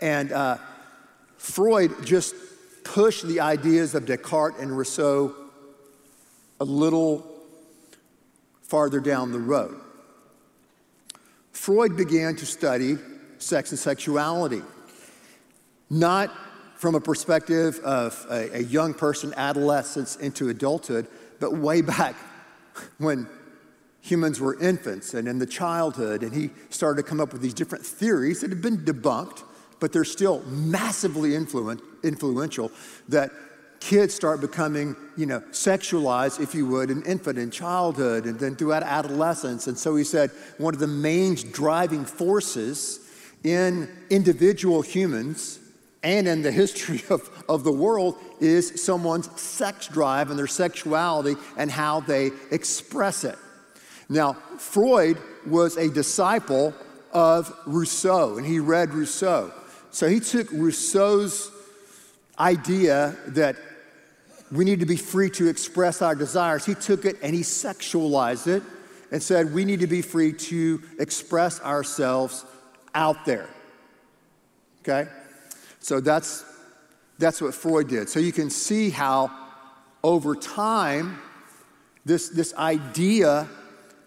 and 0.00 0.32
uh, 0.32 0.58
Freud 1.36 2.04
just 2.04 2.34
pushed 2.82 3.28
the 3.28 3.38
ideas 3.38 3.94
of 3.94 4.04
Descartes 4.04 4.58
and 4.58 4.76
Rousseau 4.76 5.32
a 6.58 6.64
little 6.64 7.24
farther 8.62 8.98
down 8.98 9.30
the 9.30 9.38
road. 9.38 9.80
Freud 11.52 11.96
began 11.96 12.34
to 12.34 12.46
study 12.46 12.98
sex 13.40 13.70
and 13.70 13.78
sexuality. 13.78 14.62
Not 15.88 16.32
from 16.76 16.94
a 16.94 17.00
perspective 17.00 17.78
of 17.80 18.26
a, 18.30 18.58
a 18.58 18.62
young 18.62 18.94
person, 18.94 19.34
adolescence 19.36 20.16
into 20.16 20.48
adulthood, 20.48 21.08
but 21.40 21.56
way 21.56 21.82
back 21.82 22.14
when 22.98 23.28
humans 24.00 24.40
were 24.40 24.58
infants 24.60 25.12
and 25.14 25.28
in 25.28 25.38
the 25.38 25.46
childhood. 25.46 26.22
And 26.22 26.32
he 26.32 26.50
started 26.70 27.02
to 27.02 27.08
come 27.08 27.20
up 27.20 27.32
with 27.32 27.42
these 27.42 27.54
different 27.54 27.84
theories 27.84 28.40
that 28.40 28.50
have 28.50 28.62
been 28.62 28.78
debunked, 28.78 29.42
but 29.78 29.92
they're 29.92 30.04
still 30.04 30.42
massively 30.44 31.34
influent, 31.34 31.82
influential 32.02 32.70
that 33.08 33.30
kids 33.80 34.14
start 34.14 34.40
becoming, 34.40 34.94
you 35.16 35.26
know, 35.26 35.40
sexualized, 35.50 36.40
if 36.40 36.54
you 36.54 36.66
would, 36.66 36.90
in 36.90 37.02
infant 37.02 37.38
and 37.38 37.52
childhood 37.52 38.26
and 38.26 38.38
then 38.38 38.54
throughout 38.54 38.82
adolescence. 38.82 39.66
And 39.66 39.76
so 39.76 39.96
he 39.96 40.04
said 40.04 40.30
one 40.58 40.74
of 40.74 40.80
the 40.80 40.86
main 40.86 41.34
driving 41.34 42.04
forces 42.04 42.99
in 43.44 43.88
individual 44.10 44.82
humans 44.82 45.58
and 46.02 46.28
in 46.28 46.42
the 46.42 46.52
history 46.62 47.02
of, 47.10 47.28
of 47.48 47.64
the 47.64 47.72
world 47.72 48.16
is 48.40 48.82
someone's 48.82 49.28
sex 49.40 49.86
drive 49.88 50.30
and 50.30 50.38
their 50.38 50.46
sexuality 50.46 51.36
and 51.56 51.70
how 51.70 52.00
they 52.00 52.30
express 52.50 53.24
it. 53.24 53.36
Now, 54.08 54.34
Freud 54.58 55.18
was 55.46 55.76
a 55.76 55.88
disciple 55.88 56.74
of 57.12 57.52
Rousseau, 57.66 58.38
and 58.38 58.46
he 58.46 58.58
read 58.58 58.92
Rousseau. 58.92 59.52
So 59.90 60.08
he 60.08 60.20
took 60.20 60.50
Rousseau's 60.52 61.50
idea 62.38 63.16
that 63.28 63.56
we 64.50 64.64
need 64.64 64.80
to 64.80 64.86
be 64.86 64.96
free 64.96 65.30
to 65.30 65.48
express 65.48 66.02
our 66.02 66.14
desires, 66.14 66.64
he 66.64 66.74
took 66.74 67.04
it 67.04 67.16
and 67.22 67.34
he 67.34 67.42
sexualized 67.42 68.48
it 68.48 68.62
and 69.12 69.22
said 69.22 69.52
we 69.52 69.64
need 69.64 69.80
to 69.80 69.86
be 69.86 70.02
free 70.02 70.32
to 70.32 70.82
express 70.98 71.60
ourselves 71.60 72.44
out 72.94 73.24
there. 73.24 73.48
Okay? 74.80 75.10
So 75.80 76.00
that's, 76.00 76.44
that's 77.18 77.40
what 77.40 77.54
Freud 77.54 77.88
did. 77.88 78.08
So 78.08 78.20
you 78.20 78.32
can 78.32 78.50
see 78.50 78.90
how 78.90 79.30
over 80.02 80.34
time, 80.34 81.18
this, 82.04 82.28
this 82.28 82.54
idea 82.54 83.48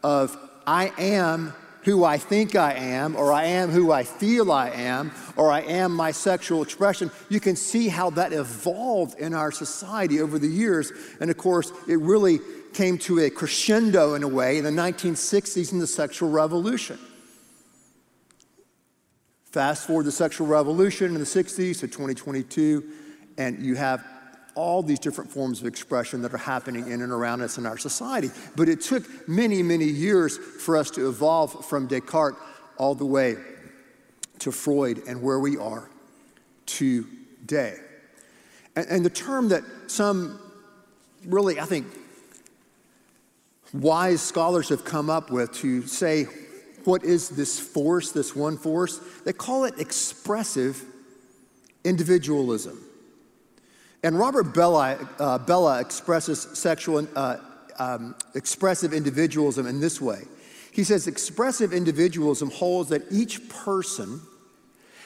of 0.04 0.38
I 0.66 0.92
am 0.98 1.54
who 1.84 2.04
I 2.06 2.18
think 2.18 2.56
I 2.56 2.74
am, 2.74 3.16
or 3.16 3.34
I 3.34 3.46
am 3.46 3.70
who 3.70 3.92
I 3.92 4.04
feel 4.04 4.52
I 4.52 4.70
am, 4.70 5.12
or 5.36 5.52
I 5.52 5.62
am 5.62 5.94
my 5.94 6.12
sexual 6.12 6.64
expression, 6.64 7.12
you 7.30 7.42
can 7.42 7.56
see 7.56 7.90
how 7.90 8.10
that 8.12 8.32
evolved 8.32 9.20
in 9.20 9.34
our 9.34 9.52
society 9.52 10.22
over 10.22 10.40
the 10.40 10.48
years. 10.48 10.94
And 11.20 11.30
of 11.30 11.38
course, 11.38 11.72
it 11.88 12.00
really 12.00 12.40
came 12.74 12.98
to 13.00 13.20
a 13.20 13.30
crescendo 13.30 14.14
in 14.14 14.24
a 14.24 14.28
way 14.28 14.58
in 14.58 14.64
the 14.64 14.72
1960s 14.72 15.74
in 15.74 15.80
the 15.80 15.88
sexual 15.88 16.30
revolution. 16.30 16.98
Fast 19.54 19.86
forward 19.86 20.06
the 20.06 20.12
sexual 20.12 20.48
revolution 20.48 21.14
in 21.14 21.20
the 21.20 21.20
60s 21.20 21.80
to 21.82 21.88
2022, 21.88 22.84
and 23.38 23.64
you 23.64 23.76
have 23.76 24.04
all 24.56 24.82
these 24.82 24.98
different 24.98 25.30
forms 25.30 25.62
of 25.62 25.68
expression 25.68 26.24
that 26.24 26.34
are 26.34 26.40
happening 26.40 26.88
in 26.92 27.04
and 27.04 27.12
around 27.12 27.44
us 27.44 27.60
in 27.60 27.68
our 27.68 27.78
society. 27.78 28.32
But 28.56 28.68
it 28.68 28.82
took 28.82 29.06
many, 29.30 29.62
many 29.62 29.86
years 29.86 30.40
for 30.40 30.76
us 30.76 30.90
to 30.92 31.08
evolve 31.08 31.68
from 31.68 31.86
Descartes 31.86 32.36
all 32.78 32.96
the 32.96 33.06
way 33.06 33.36
to 34.40 34.52
Freud 34.52 35.04
and 35.08 35.22
where 35.22 35.40
we 35.40 35.56
are 35.58 35.88
today. 36.66 37.76
And, 38.76 38.88
and 38.88 39.06
the 39.06 39.12
term 39.12 39.50
that 39.50 39.62
some 39.86 40.40
really, 41.28 41.60
I 41.60 41.66
think, 41.66 41.86
wise 43.72 44.20
scholars 44.20 44.70
have 44.70 44.84
come 44.84 45.12
up 45.12 45.30
with 45.30 45.54
to 45.58 45.86
say 45.86 46.26
what 46.86 47.04
is 47.04 47.30
this 47.30 47.60
force, 47.60 48.12
this 48.12 48.36
one 48.36 48.58
force? 48.58 49.00
They 49.26 49.34
call 49.34 49.66
it 49.66 49.80
expressive 49.80 50.84
individualism. 51.84 52.82
And 54.04 54.20
Robert 54.20 54.54
Bellah, 54.54 55.08
uh, 55.20 55.40
Bellah 55.40 55.80
expresses 55.80 56.42
sexual, 56.42 57.08
uh, 57.16 57.38
um, 57.80 58.16
expressive 58.36 58.94
individualism 58.94 59.66
in 59.66 59.80
this 59.80 60.02
way. 60.02 60.24
He 60.72 60.84
says 60.84 61.08
expressive 61.08 61.72
individualism 61.72 62.50
holds 62.50 62.90
that 62.90 63.04
each 63.12 63.48
person 63.48 64.22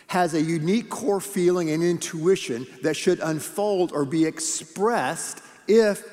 has 0.07 0.34
a 0.34 0.41
unique 0.41 0.89
core 0.89 1.19
feeling 1.19 1.69
and 1.69 1.84
intuition 1.84 2.65
that 2.81 2.96
should 2.96 3.19
unfold 3.19 3.91
or 3.91 4.05
be 4.05 4.25
expressed 4.25 5.41
if 5.67 6.03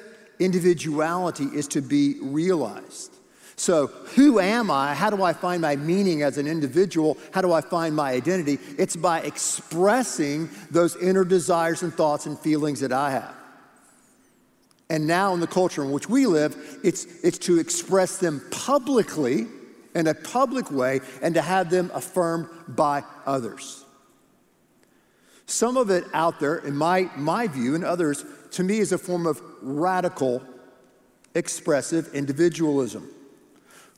individuality 0.40 1.44
is 1.44 1.68
to 1.68 1.80
be 1.80 2.16
realized. 2.20 3.16
So, 3.56 3.86
who 4.16 4.40
am 4.40 4.70
I? 4.70 4.94
How 4.94 5.10
do 5.10 5.22
I 5.22 5.32
find 5.32 5.62
my 5.62 5.76
meaning 5.76 6.22
as 6.22 6.38
an 6.38 6.46
individual? 6.46 7.16
How 7.32 7.40
do 7.40 7.52
I 7.52 7.60
find 7.60 7.94
my 7.94 8.10
identity? 8.10 8.58
It's 8.78 8.96
by 8.96 9.20
expressing 9.20 10.48
those 10.70 10.96
inner 10.96 11.24
desires 11.24 11.82
and 11.82 11.94
thoughts 11.94 12.26
and 12.26 12.38
feelings 12.38 12.80
that 12.80 12.92
I 12.92 13.12
have. 13.12 13.34
And 14.90 15.06
now, 15.06 15.34
in 15.34 15.40
the 15.40 15.46
culture 15.46 15.84
in 15.84 15.92
which 15.92 16.08
we 16.08 16.26
live, 16.26 16.56
it's, 16.82 17.04
it's 17.22 17.38
to 17.38 17.58
express 17.58 18.18
them 18.18 18.42
publicly 18.50 19.46
in 19.94 20.08
a 20.08 20.14
public 20.14 20.70
way 20.70 21.00
and 21.22 21.34
to 21.34 21.42
have 21.42 21.70
them 21.70 21.90
affirmed 21.94 22.48
by 22.68 23.04
others. 23.24 23.84
Some 25.46 25.76
of 25.76 25.90
it 25.90 26.04
out 26.12 26.40
there, 26.40 26.56
in 26.56 26.76
my, 26.76 27.08
my 27.16 27.46
view 27.46 27.74
and 27.74 27.84
others, 27.84 28.24
to 28.52 28.64
me 28.64 28.78
is 28.78 28.92
a 28.92 28.98
form 28.98 29.26
of 29.26 29.40
radical 29.62 30.42
expressive 31.34 32.12
individualism. 32.14 33.08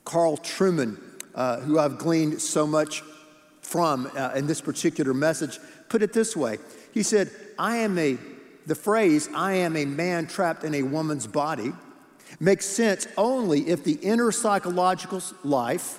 Carl 0.06 0.38
Trueman, 0.38 0.98
uh, 1.34 1.60
who 1.60 1.78
I've 1.78 1.98
gleaned 1.98 2.40
so 2.40 2.66
much 2.66 3.02
from 3.60 4.10
uh, 4.16 4.30
in 4.36 4.46
this 4.46 4.60
particular 4.60 5.12
message, 5.12 5.58
put 5.88 6.00
it 6.00 6.12
this 6.12 6.34
way. 6.34 6.58
He 6.94 7.02
said, 7.02 7.30
I 7.58 7.78
am 7.78 7.98
a, 7.98 8.16
the 8.66 8.76
phrase, 8.76 9.28
I 9.34 9.54
am 9.54 9.76
a 9.76 9.84
man 9.84 10.28
trapped 10.28 10.62
in 10.62 10.74
a 10.74 10.82
woman's 10.82 11.26
body, 11.26 11.72
makes 12.38 12.64
sense 12.66 13.08
only 13.16 13.68
if 13.68 13.82
the 13.82 13.94
inner 13.94 14.30
psychological 14.30 15.20
life, 15.42 15.98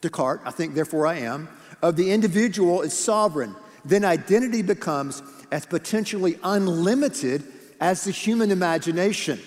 Descartes, 0.00 0.42
I 0.46 0.52
think 0.52 0.74
therefore 0.74 1.08
I 1.08 1.16
am, 1.16 1.48
of 1.82 1.96
the 1.96 2.12
individual 2.12 2.82
is 2.82 2.96
sovereign. 2.96 3.56
Then 3.84 4.04
identity 4.04 4.62
becomes 4.62 5.20
as 5.50 5.66
potentially 5.66 6.38
unlimited 6.44 7.42
as 7.80 8.04
the 8.04 8.12
human 8.12 8.52
imagination. 8.52 9.40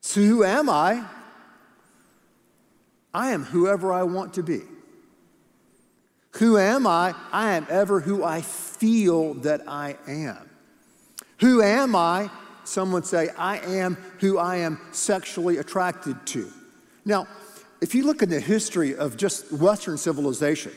So, 0.00 0.22
who 0.22 0.44
am 0.44 0.70
I? 0.70 1.04
I 3.14 3.32
am 3.32 3.44
whoever 3.44 3.92
I 3.92 4.02
want 4.04 4.34
to 4.34 4.42
be. 4.42 4.62
Who 6.36 6.56
am 6.56 6.86
I? 6.86 7.14
I 7.30 7.54
am 7.54 7.66
ever 7.68 8.00
who 8.00 8.24
I 8.24 8.40
feel 8.40 9.34
that 9.34 9.62
I 9.68 9.96
am. 10.06 10.48
Who 11.40 11.60
am 11.60 11.94
I? 11.94 12.30
Some 12.64 12.92
would 12.92 13.04
say, 13.04 13.28
I 13.36 13.58
am 13.58 13.96
who 14.20 14.38
I 14.38 14.56
am 14.56 14.80
sexually 14.92 15.58
attracted 15.58 16.24
to. 16.28 16.50
Now, 17.04 17.26
if 17.80 17.94
you 17.94 18.04
look 18.04 18.22
at 18.22 18.30
the 18.30 18.40
history 18.40 18.94
of 18.94 19.16
just 19.16 19.52
Western 19.52 19.98
civilization, 19.98 20.72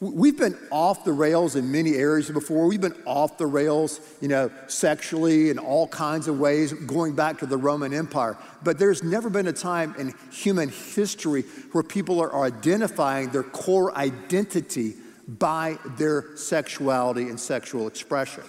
We've 0.00 0.36
been 0.36 0.58
off 0.70 1.04
the 1.04 1.12
rails 1.12 1.56
in 1.56 1.70
many 1.70 1.94
areas 1.94 2.30
before. 2.30 2.66
We've 2.66 2.80
been 2.80 3.00
off 3.06 3.38
the 3.38 3.46
rails, 3.46 4.00
you 4.20 4.28
know, 4.28 4.50
sexually 4.66 5.50
in 5.50 5.58
all 5.58 5.86
kinds 5.86 6.26
of 6.28 6.38
ways, 6.38 6.72
going 6.72 7.14
back 7.14 7.38
to 7.38 7.46
the 7.46 7.56
Roman 7.56 7.94
Empire. 7.94 8.36
But 8.62 8.78
there's 8.78 9.02
never 9.02 9.30
been 9.30 9.46
a 9.46 9.52
time 9.52 9.94
in 9.98 10.12
human 10.32 10.68
history 10.68 11.42
where 11.72 11.84
people 11.84 12.20
are 12.20 12.44
identifying 12.44 13.30
their 13.30 13.44
core 13.44 13.96
identity 13.96 14.94
by 15.26 15.78
their 15.96 16.36
sexuality 16.36 17.28
and 17.28 17.38
sexual 17.38 17.86
expression. 17.86 18.42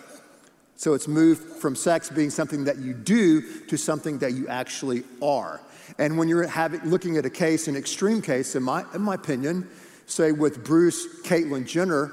So 0.78 0.94
it's 0.94 1.08
moved 1.08 1.42
from 1.62 1.76
sex 1.76 2.10
being 2.10 2.30
something 2.30 2.66
that 2.66 2.80
you 2.80 2.94
do 2.94 3.42
to 3.68 3.78
something 3.78 4.18
that 4.18 4.34
you 4.34 4.48
actually 4.48 5.04
are. 5.22 5.62
And 5.98 6.18
when 6.18 6.28
you're 6.28 6.48
having, 6.48 6.82
looking 6.82 7.18
at 7.18 7.26
a 7.26 7.30
case, 7.30 7.68
an 7.68 7.76
extreme 7.76 8.22
case, 8.22 8.56
in 8.56 8.64
my, 8.64 8.84
in 8.94 9.02
my 9.02 9.16
opinion, 9.16 9.70
say 10.06 10.32
with 10.32 10.64
Bruce 10.64 11.22
Caitlyn 11.24 11.66
Jenner, 11.66 12.12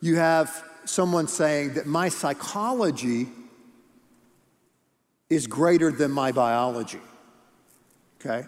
you 0.00 0.16
have 0.16 0.64
someone 0.84 1.28
saying 1.28 1.74
that 1.74 1.86
my 1.86 2.08
psychology 2.08 3.28
is 5.30 5.46
greater 5.46 5.90
than 5.90 6.10
my 6.10 6.32
biology. 6.32 7.00
Okay? 8.20 8.46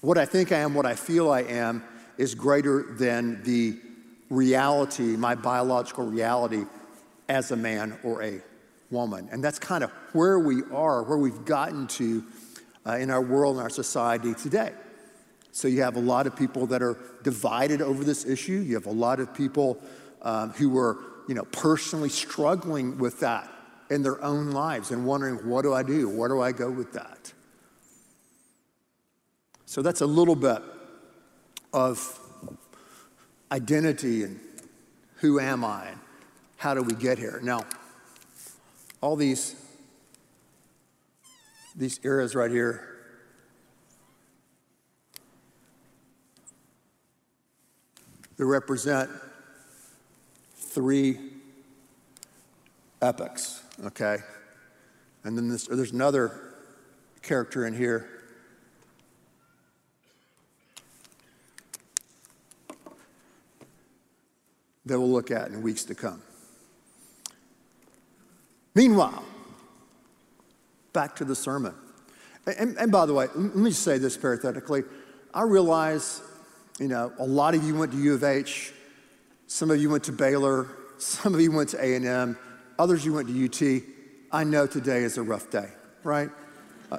What 0.00 0.18
I 0.18 0.26
think 0.26 0.52
I 0.52 0.58
am, 0.58 0.74
what 0.74 0.86
I 0.86 0.94
feel 0.94 1.30
I 1.30 1.42
am, 1.42 1.82
is 2.18 2.34
greater 2.34 2.94
than 2.94 3.42
the 3.42 3.78
reality, 4.30 5.16
my 5.16 5.34
biological 5.34 6.06
reality 6.06 6.64
as 7.28 7.50
a 7.50 7.56
man 7.56 7.98
or 8.02 8.22
a 8.22 8.40
woman. 8.90 9.28
And 9.32 9.42
that's 9.42 9.58
kind 9.58 9.82
of 9.82 9.90
where 10.12 10.38
we 10.38 10.62
are, 10.72 11.02
where 11.02 11.18
we've 11.18 11.44
gotten 11.44 11.86
to 11.88 12.24
uh, 12.86 12.96
in 12.96 13.10
our 13.10 13.20
world 13.20 13.56
and 13.56 13.62
our 13.62 13.70
society 13.70 14.34
today. 14.34 14.72
So 15.56 15.68
you 15.68 15.80
have 15.80 15.96
a 15.96 16.00
lot 16.00 16.26
of 16.26 16.36
people 16.36 16.66
that 16.66 16.82
are 16.82 16.98
divided 17.22 17.80
over 17.80 18.04
this 18.04 18.26
issue. 18.26 18.60
You 18.60 18.74
have 18.74 18.84
a 18.84 18.92
lot 18.92 19.20
of 19.20 19.32
people 19.32 19.80
um, 20.20 20.50
who 20.50 20.76
are, 20.76 20.98
you 21.28 21.34
know, 21.34 21.44
personally 21.44 22.10
struggling 22.10 22.98
with 22.98 23.20
that 23.20 23.50
in 23.88 24.02
their 24.02 24.22
own 24.22 24.50
lives 24.50 24.90
and 24.90 25.06
wondering, 25.06 25.36
what 25.48 25.62
do 25.62 25.72
I 25.72 25.82
do? 25.82 26.10
Where 26.10 26.28
do 26.28 26.42
I 26.42 26.52
go 26.52 26.70
with 26.70 26.92
that? 26.92 27.32
So 29.64 29.80
that's 29.80 30.02
a 30.02 30.06
little 30.06 30.36
bit 30.36 30.60
of 31.72 32.20
identity 33.50 34.24
and 34.24 34.38
who 35.20 35.40
am 35.40 35.64
I 35.64 35.86
and 35.86 36.00
how 36.58 36.74
do 36.74 36.82
we 36.82 36.92
get 36.92 37.16
here? 37.16 37.40
Now, 37.42 37.64
all 39.00 39.16
these 39.16 39.56
these 41.74 41.98
eras 42.04 42.34
right 42.34 42.50
here 42.50 42.95
They 48.36 48.44
represent 48.44 49.10
three 50.56 51.18
epics, 53.00 53.62
okay? 53.84 54.18
And 55.24 55.36
then 55.36 55.48
this, 55.48 55.66
there's 55.66 55.92
another 55.92 56.54
character 57.22 57.66
in 57.66 57.74
here. 57.74 58.08
That 64.84 65.00
we'll 65.00 65.10
look 65.10 65.30
at 65.30 65.48
in 65.48 65.62
weeks 65.62 65.84
to 65.84 65.94
come. 65.94 66.22
Meanwhile, 68.74 69.24
back 70.92 71.16
to 71.16 71.24
the 71.24 71.34
sermon. 71.34 71.74
And, 72.46 72.76
and, 72.78 72.92
by 72.92 73.06
the 73.06 73.14
way, 73.14 73.26
let 73.34 73.56
me 73.56 73.72
say 73.72 73.98
this 73.98 74.16
parenthetically. 74.16 74.84
I 75.34 75.42
realize, 75.42 76.20
you 76.78 76.88
know, 76.88 77.12
a 77.18 77.26
lot 77.26 77.54
of 77.54 77.64
you 77.64 77.74
went 77.74 77.92
to 77.92 77.98
U 77.98 78.14
of 78.14 78.24
H, 78.24 78.72
some 79.46 79.70
of 79.70 79.80
you 79.80 79.90
went 79.90 80.04
to 80.04 80.12
Baylor, 80.12 80.68
some 80.98 81.34
of 81.34 81.40
you 81.40 81.52
went 81.52 81.70
to 81.70 81.82
A&M, 81.82 82.38
others 82.78 83.04
you 83.04 83.12
went 83.12 83.28
to 83.28 83.44
UT. 83.44 83.82
I 84.32 84.44
know 84.44 84.66
today 84.66 85.02
is 85.02 85.18
a 85.18 85.22
rough 85.22 85.50
day, 85.50 85.68
right? 86.02 86.30
Uh, 86.90 86.98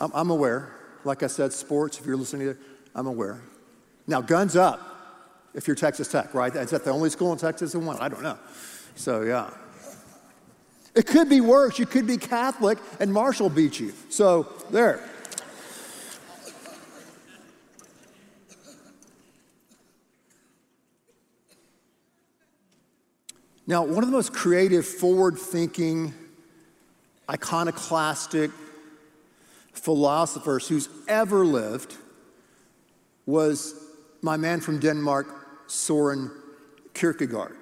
I'm, 0.00 0.10
I'm 0.12 0.30
aware. 0.30 0.72
Like 1.04 1.22
I 1.22 1.28
said, 1.28 1.52
sports, 1.52 1.98
if 1.98 2.06
you're 2.06 2.16
listening 2.16 2.48
to 2.48 2.56
I'm 2.96 3.06
aware. 3.06 3.40
Now, 4.06 4.22
guns 4.22 4.56
up 4.56 4.80
if 5.54 5.66
you're 5.66 5.76
Texas 5.76 6.08
Tech, 6.08 6.32
right? 6.34 6.54
Is 6.54 6.70
that 6.70 6.84
the 6.84 6.90
only 6.90 7.10
school 7.10 7.32
in 7.32 7.38
Texas 7.38 7.72
that 7.72 7.78
won? 7.78 7.98
I 7.98 8.08
don't 8.08 8.22
know. 8.22 8.38
So, 8.94 9.22
yeah. 9.22 9.50
It 10.94 11.06
could 11.06 11.28
be 11.28 11.42
worse. 11.42 11.78
You 11.78 11.84
could 11.84 12.06
be 12.06 12.16
Catholic 12.16 12.78
and 12.98 13.12
Marshall 13.12 13.50
beat 13.50 13.78
you. 13.78 13.92
So, 14.08 14.52
there. 14.70 15.06
Now, 23.66 23.82
one 23.84 24.04
of 24.04 24.10
the 24.10 24.16
most 24.16 24.32
creative, 24.32 24.86
forward 24.86 25.38
thinking, 25.38 26.14
iconoclastic 27.28 28.52
philosophers 29.72 30.68
who's 30.68 30.88
ever 31.08 31.44
lived 31.44 31.96
was 33.26 33.74
my 34.22 34.36
man 34.36 34.60
from 34.60 34.78
Denmark, 34.78 35.26
Soren 35.66 36.30
Kierkegaard. 36.94 37.56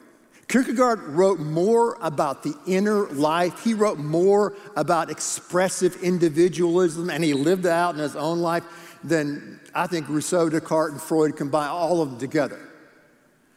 Kierkegaard 0.47 1.01
wrote 1.01 1.41
more 1.41 1.97
about 2.03 2.43
the 2.43 2.55
inner 2.67 3.07
life. 3.07 3.65
He 3.65 3.73
wrote 3.73 3.99
more 3.99 4.55
about 4.77 5.11
expressive 5.11 6.03
individualism, 6.03 7.09
and 7.09 7.25
he 7.25 7.33
lived 7.33 7.65
out 7.65 7.95
in 7.95 8.01
his 8.01 8.15
own 8.15 8.41
life 8.41 8.65
than 9.03 9.59
I 9.75 9.87
think 9.87 10.09
Rousseau, 10.09 10.51
Descartes, 10.51 10.93
and 10.93 11.01
Freud 11.01 11.35
combined, 11.35 11.71
all 11.71 12.03
of 12.03 12.11
them 12.11 12.19
together. 12.19 12.61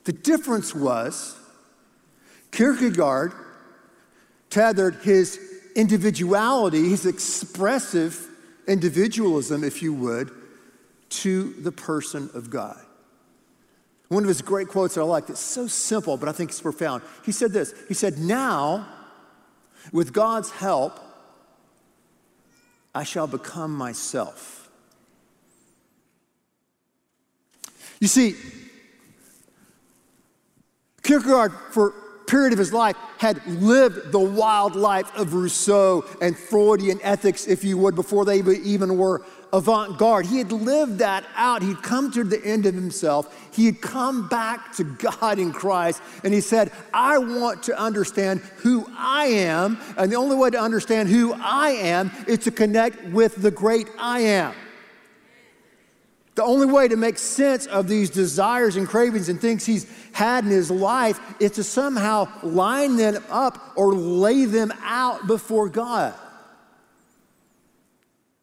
The 0.06 0.14
difference 0.14 0.74
was 0.74 1.38
Kierkegaard 2.58 3.34
tethered 4.50 4.96
his 5.04 5.40
individuality, 5.76 6.90
his 6.90 7.06
expressive 7.06 8.28
individualism, 8.68 9.64
if 9.64 9.84
you 9.84 9.94
would, 9.94 10.32
to 11.10 11.54
the 11.62 11.72
person 11.72 12.32
of 12.34 12.50
God. 12.50 12.80
One 14.08 14.24
of 14.24 14.28
his 14.28 14.42
great 14.42 14.70
quotes 14.70 14.96
that 14.96 15.02
I 15.02 15.04
like, 15.04 15.30
it's 15.30 15.40
so 15.40 15.68
simple, 15.68 16.18
but 16.18 16.28
I 16.28 16.32
think 16.32 16.50
it's 16.50 16.60
profound. 16.60 17.04
He 17.24 17.32
said 17.32 17.52
this 17.52 17.76
He 17.88 17.94
said, 17.94 18.18
Now, 18.18 18.88
with 19.92 20.12
God's 20.12 20.50
help, 20.50 21.00
I 22.96 23.04
shall 23.04 23.28
become 23.28 23.72
myself. 23.72 24.72
You 28.00 28.08
see, 28.08 28.36
Kierkegaard, 31.04 31.54
for 31.70 31.94
period 32.28 32.54
of 32.54 32.60
his 32.60 32.74
life 32.74 32.96
had 33.18 33.46
lived 33.48 34.12
the 34.12 34.20
wild 34.20 34.76
life 34.76 35.16
of 35.16 35.34
Rousseau 35.34 36.06
and 36.22 36.38
Freudian 36.38 37.00
ethics, 37.02 37.48
if 37.48 37.64
you 37.64 37.78
would, 37.80 37.96
before 37.96 38.26
they 38.26 38.40
even 38.40 38.98
were 38.98 39.24
avant 39.54 39.98
garde. 39.98 40.26
He 40.26 40.38
had 40.38 40.52
lived 40.52 41.00
that 41.00 41.26
out. 41.36 41.64
He'd 41.64 41.82
come 41.82 42.12
to 42.12 42.24
the 42.24 42.44
end 42.46 42.66
of 42.66 42.76
himself. 42.76 43.34
He 43.56 43.66
had 43.66 43.82
come 43.82 44.28
back 44.28 44.76
to 44.76 44.84
God 44.84 45.40
in 45.40 45.52
Christ, 45.52 46.02
and 46.24 46.34
he 46.34 46.42
said, 46.42 46.72
I 46.94 47.18
want 47.18 47.64
to 47.64 47.80
understand 47.80 48.42
who 48.58 48.86
I 48.96 49.26
am. 49.26 49.80
And 49.98 50.12
the 50.12 50.18
only 50.18 50.36
way 50.36 50.50
to 50.50 50.60
understand 50.60 51.10
who 51.10 51.34
I 51.34 51.70
am 51.70 52.12
is 52.28 52.40
to 52.40 52.52
connect 52.52 53.04
with 53.06 53.42
the 53.42 53.52
great 53.52 53.88
I 53.98 54.20
am. 54.20 54.54
The 56.38 56.44
only 56.44 56.68
way 56.68 56.88
to 56.88 56.96
make 56.96 57.18
sense 57.18 57.66
of 57.66 57.88
these 57.88 58.12
desires 58.12 58.76
and 58.76 58.88
cravings 58.88 59.28
and 59.28 59.42
things 59.42 59.66
he's 59.66 59.88
had 60.12 60.44
in 60.44 60.52
his 60.52 60.70
life 60.70 61.20
is 61.42 61.54
to 61.54 61.64
somehow 61.64 62.28
line 62.44 62.96
them 62.96 63.24
up 63.32 63.74
or 63.76 63.96
lay 63.96 64.46
them 64.46 64.72
out 64.84 65.26
before 65.26 65.68
God. 65.68 66.14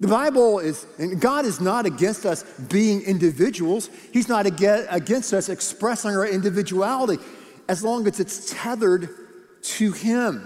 The 0.01 0.09
Bible 0.09 0.59
is, 0.59 0.85
and 0.99 1.21
God 1.21 1.45
is 1.45 1.61
not 1.61 1.87
against 1.87 2.27
us 2.27 2.43
being 2.69 3.01
individuals. 3.03 3.89
He's 4.13 4.29
not 4.29 4.45
against 4.45 5.33
us 5.33 5.49
expressing 5.49 6.11
our 6.11 6.27
individuality 6.27 7.23
as 7.69 7.85
long 7.85 8.09
as 8.09 8.19
it's 8.19 8.53
tethered 8.53 9.09
to 9.63 9.93
Him. 9.93 10.45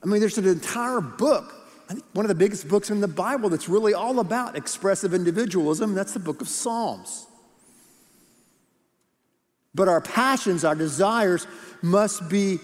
I 0.00 0.06
mean, 0.06 0.20
there's 0.20 0.38
an 0.38 0.46
entire 0.46 1.00
book 1.00 1.53
one 2.12 2.24
of 2.24 2.28
the 2.28 2.34
biggest 2.34 2.68
books 2.68 2.90
in 2.90 3.00
the 3.00 3.08
Bible 3.08 3.48
that's 3.48 3.68
really 3.68 3.94
all 3.94 4.20
about 4.20 4.56
expressive 4.56 5.14
individualism. 5.14 5.94
That's 5.94 6.12
the 6.12 6.20
book 6.20 6.40
of 6.40 6.48
Psalms. 6.48 7.26
But 9.74 9.88
our 9.88 10.00
passions, 10.00 10.64
our 10.64 10.74
desires 10.74 11.46
must 11.82 12.28
be 12.28 12.58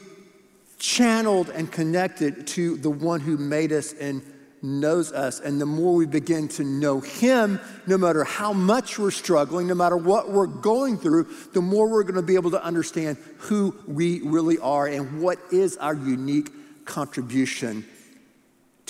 channeled 0.78 1.50
and 1.50 1.70
connected 1.70 2.46
to 2.46 2.76
the 2.76 2.90
one 2.90 3.20
who 3.20 3.36
made 3.36 3.72
us 3.72 3.92
and 3.92 4.22
knows 4.62 5.12
us. 5.12 5.40
And 5.40 5.60
the 5.60 5.66
more 5.66 5.94
we 5.94 6.06
begin 6.06 6.48
to 6.48 6.64
know 6.64 7.00
Him, 7.00 7.60
no 7.86 7.98
matter 7.98 8.24
how 8.24 8.52
much 8.52 8.98
we're 8.98 9.10
struggling, 9.10 9.66
no 9.66 9.74
matter 9.74 9.96
what 9.96 10.30
we're 10.30 10.46
going 10.46 10.96
through, 10.98 11.28
the 11.52 11.60
more 11.60 11.88
we're 11.88 12.04
going 12.04 12.14
to 12.14 12.22
be 12.22 12.36
able 12.36 12.52
to 12.52 12.62
understand 12.62 13.18
who 13.38 13.76
we 13.86 14.20
really 14.22 14.58
are 14.58 14.86
and 14.86 15.20
what 15.20 15.38
is 15.50 15.76
our 15.78 15.94
unique 15.94 16.50
contribution 16.84 17.84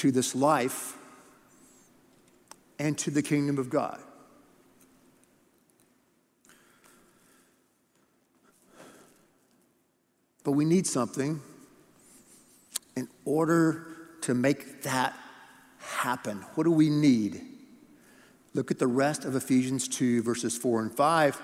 to 0.01 0.11
this 0.11 0.35
life 0.35 0.97
and 2.79 2.97
to 2.97 3.11
the 3.11 3.21
kingdom 3.21 3.59
of 3.59 3.69
God. 3.69 4.01
But 10.43 10.53
we 10.53 10.65
need 10.65 10.87
something 10.87 11.43
in 12.97 13.09
order 13.27 13.87
to 14.23 14.33
make 14.33 14.83
that 14.85 15.15
happen. 15.79 16.39
What 16.55 16.65
do 16.65 16.71
we 16.71 16.89
need? 16.89 17.43
Look 18.55 18.71
at 18.71 18.79
the 18.79 18.87
rest 18.87 19.27
of 19.27 19.37
Ephesians 19.37 19.87
2, 19.87 20.23
verses 20.23 20.57
4 20.57 20.81
and 20.81 20.97
5. 20.97 21.43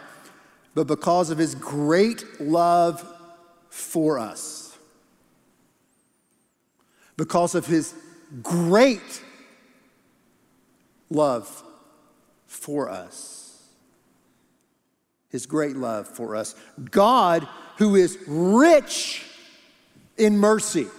But 0.75 0.87
because 0.87 1.29
of 1.29 1.37
his 1.37 1.55
great 1.55 2.25
love 2.41 3.07
for 3.69 4.19
us, 4.19 4.79
because 7.19 7.55
of 7.55 7.67
his 7.67 7.95
great 8.43 9.23
love 11.11 11.63
for 12.47 12.89
us. 12.89 13.63
His 15.31 15.47
great 15.47 15.77
love 15.77 16.09
for 16.09 16.37
us. 16.37 16.55
God, 16.91 17.47
who 17.79 17.97
is 17.97 18.19
rich 18.27 19.25
in 20.17 20.39
mercy. 20.39 20.81
You 20.81 20.91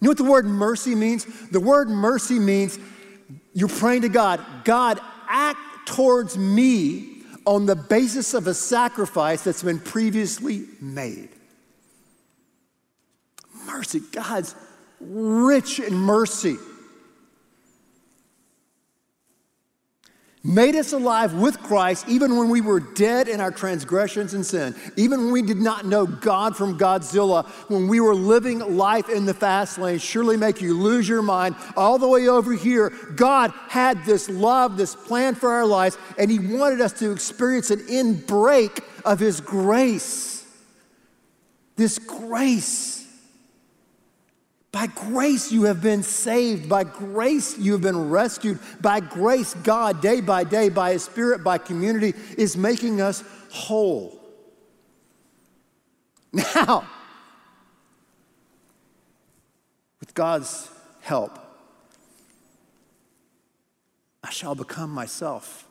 know 0.00 0.10
what 0.10 0.18
the 0.18 0.24
word 0.24 0.46
mercy 0.46 0.94
means? 0.94 1.26
The 1.50 1.60
word 1.60 1.88
mercy 1.88 2.38
means 2.38 2.78
you're 3.52 3.68
praying 3.68 4.02
to 4.02 4.08
God, 4.08 4.44
God, 4.64 5.00
act 5.28 5.60
towards 5.86 6.36
me 6.36 7.22
on 7.46 7.66
the 7.66 7.76
basis 7.76 8.34
of 8.34 8.46
a 8.46 8.54
sacrifice 8.54 9.44
that's 9.44 9.62
been 9.62 9.78
previously 9.78 10.64
made. 10.80 11.28
Mercy, 13.66 14.00
God's 14.12 14.54
rich 15.04 15.80
in 15.80 15.94
mercy. 15.94 16.56
Made 20.46 20.76
us 20.76 20.92
alive 20.92 21.32
with 21.32 21.58
Christ 21.58 22.06
even 22.06 22.36
when 22.36 22.50
we 22.50 22.60
were 22.60 22.78
dead 22.78 23.28
in 23.28 23.40
our 23.40 23.50
transgressions 23.50 24.34
and 24.34 24.44
sin, 24.44 24.74
even 24.94 25.22
when 25.22 25.32
we 25.32 25.40
did 25.40 25.56
not 25.56 25.86
know 25.86 26.04
God 26.04 26.54
from 26.54 26.78
Godzilla, 26.78 27.46
when 27.70 27.88
we 27.88 27.98
were 27.98 28.14
living 28.14 28.58
life 28.76 29.08
in 29.08 29.24
the 29.24 29.32
fast 29.32 29.78
lane, 29.78 29.98
surely 29.98 30.36
make 30.36 30.60
you 30.60 30.78
lose 30.78 31.08
your 31.08 31.22
mind. 31.22 31.56
All 31.78 31.98
the 31.98 32.06
way 32.06 32.28
over 32.28 32.52
here, 32.52 32.90
God 33.16 33.54
had 33.68 34.04
this 34.04 34.28
love, 34.28 34.76
this 34.76 34.94
plan 34.94 35.34
for 35.34 35.50
our 35.50 35.64
lives, 35.64 35.96
and 36.18 36.30
He 36.30 36.38
wanted 36.38 36.82
us 36.82 36.92
to 36.98 37.10
experience 37.10 37.70
an 37.70 37.82
in 37.88 38.20
break 38.20 38.82
of 39.06 39.20
His 39.20 39.40
grace. 39.40 40.46
This 41.76 41.98
grace. 41.98 43.03
By 44.74 44.88
grace 44.88 45.52
you 45.52 45.62
have 45.64 45.80
been 45.80 46.02
saved. 46.02 46.68
By 46.68 46.82
grace 46.82 47.56
you 47.56 47.74
have 47.74 47.80
been 47.80 48.10
rescued. 48.10 48.58
By 48.80 48.98
grace, 48.98 49.54
God, 49.54 50.02
day 50.02 50.20
by 50.20 50.42
day, 50.42 50.68
by 50.68 50.94
His 50.94 51.04
Spirit, 51.04 51.44
by 51.44 51.58
community, 51.58 52.12
is 52.36 52.56
making 52.56 53.00
us 53.00 53.22
whole. 53.50 54.20
Now, 56.56 56.88
with 60.00 60.12
God's 60.12 60.68
help, 61.02 61.38
I 64.24 64.30
shall 64.30 64.56
become 64.56 64.90
myself. 64.90 65.68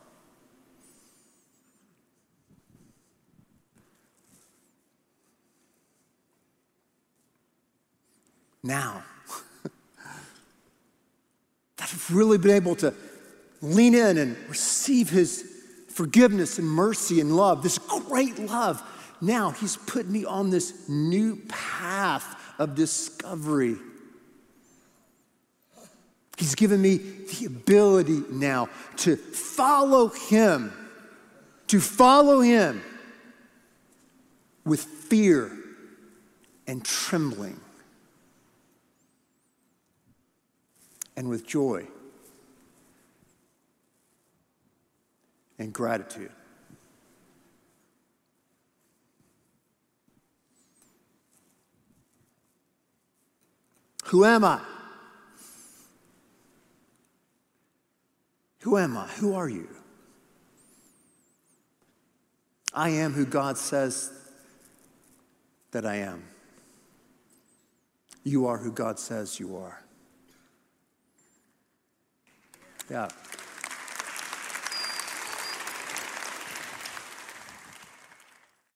Now, 8.63 9.04
that 11.78 11.89
I've 11.93 12.15
really 12.15 12.38
been 12.38 12.52
able 12.52 12.76
to 12.78 12.93
lean 13.62 13.93
in 13.93 14.17
and 14.17 14.38
receive 14.49 15.10
his 15.10 15.49
forgiveness 15.89 16.58
and 16.60 16.67
mercy 16.67 17.19
and 17.19 17.36
love, 17.36 17.62
this 17.62 17.78
great 17.78 18.39
love. 18.39 18.82
Now 19.21 19.52
he's 19.52 19.78
put 19.78 20.08
me 20.08 20.26
on 20.26 20.49
this 20.49 20.89
new 20.89 21.41
path 21.47 22.36
of 22.58 22.76
discovery. 22.76 23.78
He's 26.38 26.56
given 26.56 26.82
me 26.82 26.97
the 26.97 27.45
ability 27.45 28.23
now 28.30 28.69
to 28.97 29.15
follow 29.15 30.08
him, 30.08 30.73
to 31.67 31.80
follow 31.80 32.41
him 32.41 32.82
with 34.65 34.82
fear 34.82 35.52
and 36.65 36.84
trembling 36.84 37.60
and 41.15 41.30
with 41.30 41.45
joy 41.45 41.88
and 45.60 45.71
gratitude. 45.71 46.32
Who 54.06 54.26
am 54.26 54.43
I? 54.43 54.62
Who 58.62 58.78
am 58.78 58.95
I? 58.95 59.08
Who 59.08 59.34
are 59.34 59.49
you? 59.49 59.67
I 62.73 62.89
am 62.89 63.13
who 63.13 63.26
God 63.26 63.58
says 63.58 64.12
that 65.71 65.86
I 65.86 65.97
am. 65.97 66.23
You 68.23 68.47
are 68.47 68.58
who 68.58 68.71
God 68.71 68.99
says 68.99 69.39
you 69.39 69.58
are. 69.58 69.83
Yeah. 72.93 73.08